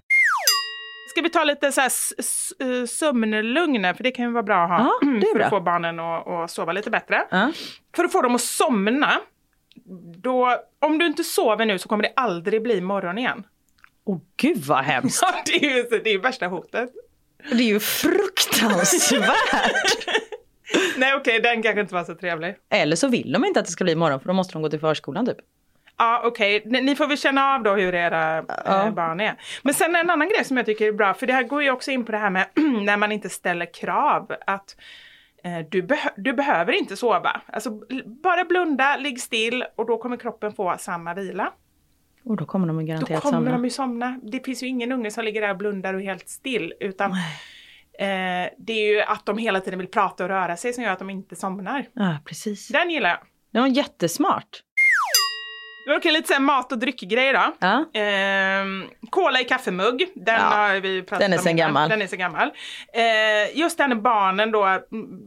[1.10, 1.92] Ska vi ta lite så här
[2.60, 4.78] eh, sömnlugn, för det kan ju vara bra att ha.
[5.02, 5.44] Ja, det är för bra.
[5.46, 7.24] att få barnen att, att sova lite bättre.
[7.32, 7.52] Ja.
[7.96, 9.12] För att få dem att somna,
[10.18, 13.44] då, om du inte sover nu så kommer det aldrig bli morgon igen.
[14.06, 15.24] Åh gud vad hemskt.
[15.46, 16.90] Det är ju det är värsta hotet.
[17.52, 19.30] Det är ju fruktansvärt.
[20.98, 22.56] Nej okej, den kanske inte var så trevlig.
[22.70, 24.70] Eller så vill de inte att det ska bli morgon för då måste de gå
[24.70, 25.38] till förskolan typ.
[25.98, 29.36] Ja okej, Ni- ni får väl känna av då hur era eh, barn är.
[29.64, 31.72] Men sen en annan grej som jag tycker är bra, för det här går ju
[31.72, 32.48] också in på det här med
[32.86, 34.32] när man inte ställer krav.
[34.48, 34.76] Att
[35.44, 37.42] eh, du, beh- du behöver inte sova.
[37.48, 37.70] Alltså
[38.24, 41.52] bara blunda, ligg still och då kommer kroppen få samma vila.
[42.24, 43.52] Och då kommer de ju Då garanterat kommer somna.
[43.52, 44.20] de ju somna.
[44.24, 46.74] Det finns ju ingen unge som ligger där och blundar och är helt still.
[46.80, 47.12] Utan
[48.00, 50.92] eh, det är ju att de hela tiden vill prata och röra sig som gör
[50.92, 51.86] att de inte somnar.
[51.94, 52.68] Ja precis.
[52.68, 53.20] Den gillar jag.
[53.54, 54.62] Det var jättesmart.
[55.98, 57.54] Okej, lite såhär mat och dryckgrejer då.
[57.60, 57.86] Ja.
[58.00, 61.68] Ehm, cola i kaffemugg, den Ja, har vi pratat den är om sen innan.
[61.68, 61.90] gammal.
[61.90, 62.52] Den är så gammal.
[62.94, 64.80] Eh, just det med barnen då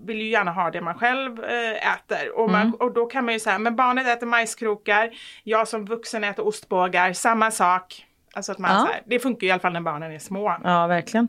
[0.06, 2.38] vill ju gärna ha det man själv eh, äter.
[2.38, 2.74] Och, man, Mm.
[2.74, 5.10] och då kan man ju säga, men barnet äter majskrokar,
[5.44, 8.04] jag som vuxen äter ostbågar, samma sak.
[8.34, 8.80] Alltså att man Ja.
[8.80, 10.56] så här, det funkar ju i alla fall när barnen är små.
[10.64, 11.28] Ja, verkligen.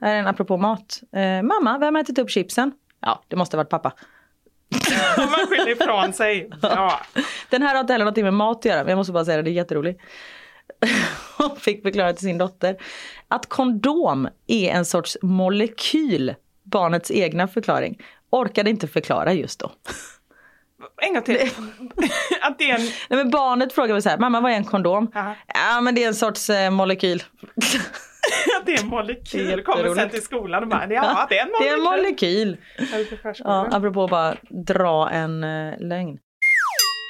[0.00, 1.00] Här är en apropå mat.
[1.12, 2.72] Eh, mamma, vem har ätit upp chipsen?
[3.00, 3.92] Ja, det måste ha varit pappa.
[5.16, 6.50] man skyller ifrån sig.
[6.62, 7.00] Ja.
[7.50, 9.36] Den här har inte heller någonting med mat att göra, men jag måste bara säga
[9.36, 10.00] det, det är jätteroligt.
[11.38, 12.76] Hon fick förklara till sin dotter
[13.28, 18.02] att kondom är en sorts molekyl, barnets egna förklaring.
[18.30, 19.72] Orkade inte förklara just då.
[21.02, 21.36] En gång till.
[22.42, 22.80] att det är en...
[22.80, 25.10] Nej, men barnet frågade mig så här, mamma vad är en kondom?
[25.14, 25.34] Ja.
[25.46, 27.22] Ja men det är en sorts eh, molekyl.
[28.60, 29.62] att det är en molekyl.
[29.64, 32.56] Kommer sen till skolan och bara, ja det är en Det är en molekyl.
[32.78, 33.36] molekyl.
[33.38, 34.34] Ja, apropå bara
[34.66, 36.18] dra en eh, lögn.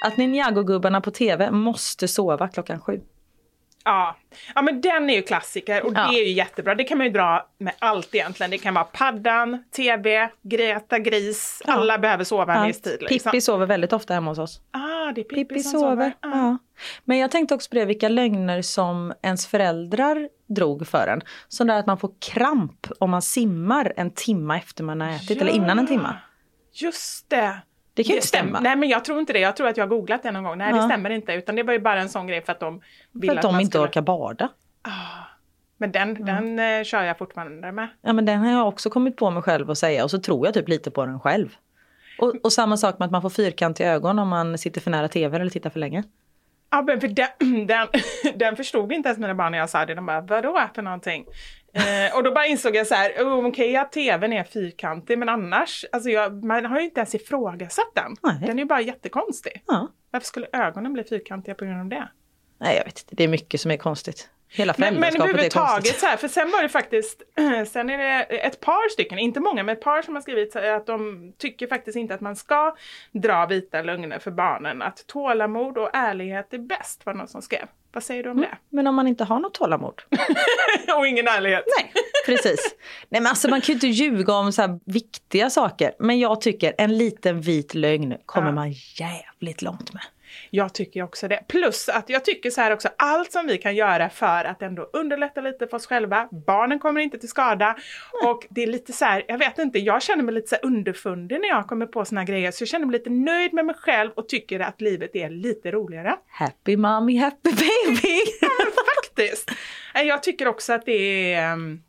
[0.06, 3.00] Att Ninjago-gubbarna på tv måste sova klockan sju.
[3.84, 4.16] Ja.
[4.54, 6.08] ja, men den är ju klassiker och Ja.
[6.10, 6.74] det är ju jättebra.
[6.74, 8.50] Det kan man ju dra med allt egentligen.
[8.50, 11.62] Det kan vara Paddan, TV, Greta, Gris.
[11.66, 11.72] Ja.
[11.72, 12.96] Alla behöver sova en Ja, viss tid.
[13.00, 13.30] Liksom.
[13.30, 14.60] Pippi sover väldigt ofta hemma hos oss.
[14.70, 15.90] Ah, det är Pippi, Pippi som sover.
[15.90, 16.12] sover.
[16.20, 16.28] Ah.
[16.38, 16.58] Ja.
[17.04, 21.20] Men jag tänkte också på det, vilka lögner som ens föräldrar drog för en.
[21.48, 25.40] Som där att man får kramp om man simmar en timma efter man har ätit
[25.42, 26.16] eller innan en timma.
[26.72, 27.58] Just det.
[28.00, 28.60] Det kan ju inte stämma.
[28.60, 29.38] Nej men jag tror inte det.
[29.38, 30.58] Jag tror att jag har googlat det någon gång.
[30.58, 30.84] Nej det Ja.
[30.88, 31.32] stämmer inte.
[31.32, 32.80] Utan det var ju bara en sån grej för att de
[33.12, 33.84] ville För att de inte skulle...
[33.84, 34.48] orkar bada.
[35.76, 37.88] Men den, den eh, kör jag fortfarande med.
[38.02, 40.46] Ja men den har jag också kommit på mig själv att säga och så tror
[40.46, 41.48] jag typ lite på den själv.
[42.18, 45.08] Och, och samma sak med att man får fyrkantiga ögon om man sitter för nära
[45.08, 46.02] tvn eller tittar för länge.
[46.70, 47.88] Ja men för den, den,
[48.38, 49.94] den förstod inte ens mina barn när jag sa det.
[49.94, 51.24] De bara vadå för någonting?
[51.72, 55.28] Eh, och då bara insåg jag så här, oh, okej att tvn är fyrkantig men
[55.28, 58.16] annars, alltså jag, man har ju inte ens ifrågasatt den.
[58.22, 58.46] Nej.
[58.46, 59.62] Den är ju bara jättekonstig.
[59.66, 59.88] Ja.
[60.10, 62.08] Varför skulle ögonen bli fyrkantiga på grund av det?
[62.58, 64.28] Nej jag vet inte, det är mycket som är konstigt.
[64.52, 67.22] Hela Men, men överhuvudtaget så här, för sen var det faktiskt,
[67.72, 70.86] sen är det ett par stycken, inte många, men ett par som har skrivit att
[70.86, 72.76] de tycker faktiskt inte att man ska
[73.12, 74.82] dra vita lögner för barnen.
[74.82, 77.66] Att tålamod och ärlighet är bäst, var någon som skrev.
[77.92, 78.58] Vad säger du om det?
[78.68, 80.02] Men om man inte har något tålamod.
[80.96, 81.64] och ingen ärlighet.
[81.78, 81.92] Nej,
[82.26, 82.74] precis.
[83.08, 85.92] Nej men alltså man kan ju inte ljuga om så här viktiga saker.
[85.98, 88.52] Men jag tycker en liten vit lögn kommer Ja.
[88.52, 90.02] man jävligt långt med.
[90.50, 91.44] Jag tycker också det.
[91.48, 94.90] Plus att jag tycker så här också, allt som vi kan göra för att ändå
[94.92, 96.28] underlätta lite för oss själva.
[96.46, 97.76] Barnen kommer inte till skada.
[98.24, 101.40] Och det är lite så här, jag vet inte, jag känner mig lite så underfundig
[101.40, 102.50] när jag kommer på såna grejer.
[102.50, 105.70] Så jag känner mig lite nöjd med mig själv och tycker att livet är lite
[105.70, 106.16] roligare.
[106.28, 108.18] Happy mommy, happy baby.
[108.96, 109.50] Faktiskt.
[109.94, 111.80] Jag tycker också att det är ehm,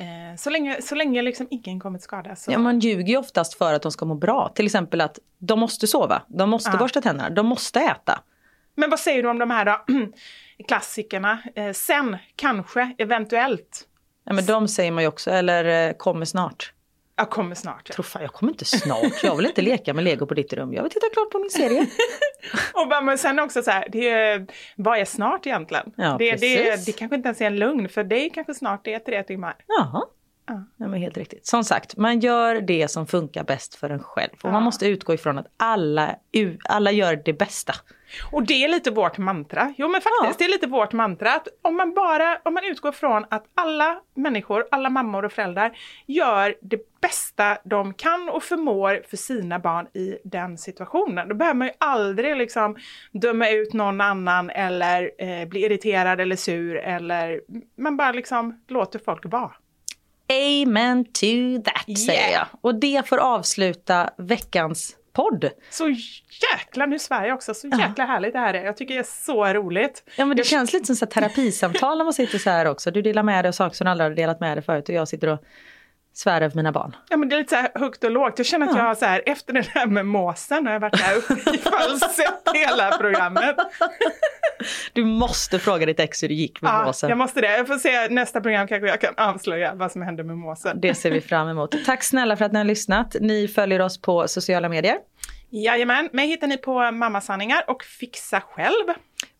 [0.00, 2.36] eh, så länge, så länge liksom ingen kommer till skada.
[2.36, 2.52] Så.
[2.52, 4.52] Ja, man ljuger ju oftast för att de ska må bra.
[4.54, 6.76] Till exempel att de måste sova, de måste Ja.
[6.78, 8.20] borsta tänderna, de måste äta.
[8.74, 9.84] Men vad säger du om de här då?
[10.68, 11.38] klassikerna?
[11.54, 13.86] Eh, sen, kanske, eventuellt.
[14.24, 16.72] Ja, men de säger man ju också, eller eh, kommer snart.
[17.20, 17.82] Jag kommer snart.
[17.88, 17.94] Ja.
[17.94, 19.22] Tror fan, jag kommer inte snart.
[19.22, 20.72] Jag vill inte leka med lego på ditt rum.
[20.72, 21.86] Jag vill titta klart på min serie.
[22.72, 24.46] Och men sen också så här, det är,
[24.76, 25.92] vad är snart egentligen?
[25.96, 26.86] Ja, det, det, precis.
[26.86, 29.56] det kanske inte ens är en lugn, för dig kanske snart är tre timmar.
[29.66, 30.02] Jaha.
[30.50, 30.64] Ja.
[30.76, 31.46] Ja, men helt riktigt.
[31.46, 34.30] Som sagt, man gör det som funkar bäst för en själv.
[34.42, 34.60] Och man Ja.
[34.60, 36.16] måste utgå ifrån att alla,
[36.68, 37.72] alla gör det bästa.
[38.32, 39.74] Och det är lite vårt mantra.
[39.78, 40.34] Jo men faktiskt, Ja.
[40.38, 41.32] det är lite vårt mantra.
[41.34, 45.76] Att om man bara, om man utgår från att alla människor, alla mammor och föräldrar
[46.06, 51.28] gör det bästa de kan och förmår för sina barn i den situationen.
[51.28, 52.76] Då behöver man ju aldrig liksom
[53.12, 57.40] döma ut någon annan eller eh, bli irriterad eller sur eller
[57.76, 59.52] man bara liksom låter folk vara.
[60.30, 62.32] Amen to that säger Yeah.
[62.32, 62.46] jag.
[62.60, 65.50] Och det får avsluta veckans podd.
[65.70, 65.88] Så
[66.52, 68.64] jäkla, nu svär jag också, så jäkla härligt det här är.
[68.64, 70.04] Jag tycker det är så roligt.
[70.16, 72.66] Ja men det Jag- känns lite som så här terapisamtal när man sitter så här
[72.66, 72.90] också.
[72.90, 74.94] Du delar med dig av saker som du aldrig har delat med dig förut och
[74.94, 75.38] jag sitter och
[76.12, 76.96] svär över mina barn.
[77.08, 78.34] Ja men det är lite så här högt och lågt.
[78.36, 78.78] Jag känner att Ja.
[78.78, 81.58] jag har så här, efter det där med måsen har jag varit där uppe i
[81.58, 83.56] falsett hela programmet.
[84.92, 87.08] Du måste fråga ditt ex hur det gick med Ja, måsen.
[87.08, 87.56] jag måste det.
[87.56, 90.80] Jag får se nästa program kanske jag kan avslöja vad som hände med måsen.
[90.80, 91.74] Det ser vi fram emot.
[91.86, 93.16] Tack snälla för att ni har lyssnat.
[93.20, 94.96] Ni följer oss på sociala medier.
[95.50, 98.84] Jajamän, mig hittar ni på Mammasanningar och Fixa själv.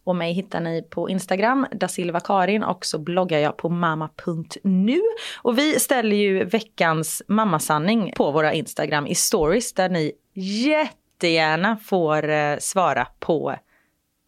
[0.04, 5.00] Och mig hittar ni på Instagram, da Silva Karin och så bloggar jag på mamma.nu.
[5.42, 12.28] Och vi ställer ju veckans mammasanning på våra Instagram i stories där ni jättegärna får
[12.28, 13.56] eh, svara på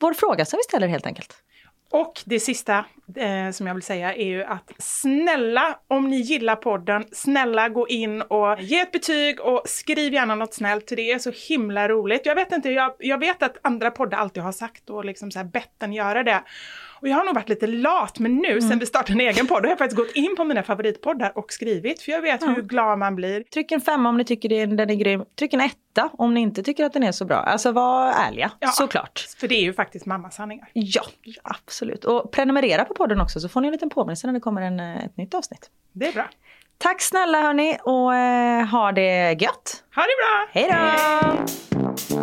[0.01, 1.35] vår fråga som vi ställer helt enkelt.
[1.93, 2.85] Och det sista
[3.17, 7.89] eh, som jag vill säga är ju att snälla, om ni gillar podden, snälla gå
[7.89, 10.89] in och ge ett betyg och skriv gärna något snällt.
[10.89, 12.27] Det är så himla roligt.
[12.27, 15.39] Jag vet inte, jag, jag vet att andra poddar alltid har sagt och liksom så
[15.39, 16.43] här bett en göra det.
[17.03, 19.63] Och jag har nog varit lite lat, men nu sen vi startade en egen podd
[19.63, 22.99] har jag faktiskt gått in på mina favoritpoddar och skrivit, för jag vet hur glad
[22.99, 23.43] man blir.
[23.43, 25.25] Tryck en femma om ni tycker den är grym.
[25.39, 27.37] Tryck en etta om ni inte tycker att den är så bra.
[27.37, 28.69] Alltså var ärliga, Ja.
[28.69, 29.27] såklart.
[29.39, 30.69] För det är ju faktiskt mammasanningar.
[30.73, 31.03] Ja,
[31.43, 32.05] absolut.
[32.05, 34.81] Och prenumerera på podden också så får ni en liten påminnelse när det kommer en,
[34.81, 35.71] eh, ett nytt avsnitt.
[35.93, 36.29] Det är bra.
[36.79, 39.85] Tack snälla hörni och eh, ha det gött.
[39.95, 40.49] Ha det bra!
[40.53, 42.23] Hej då!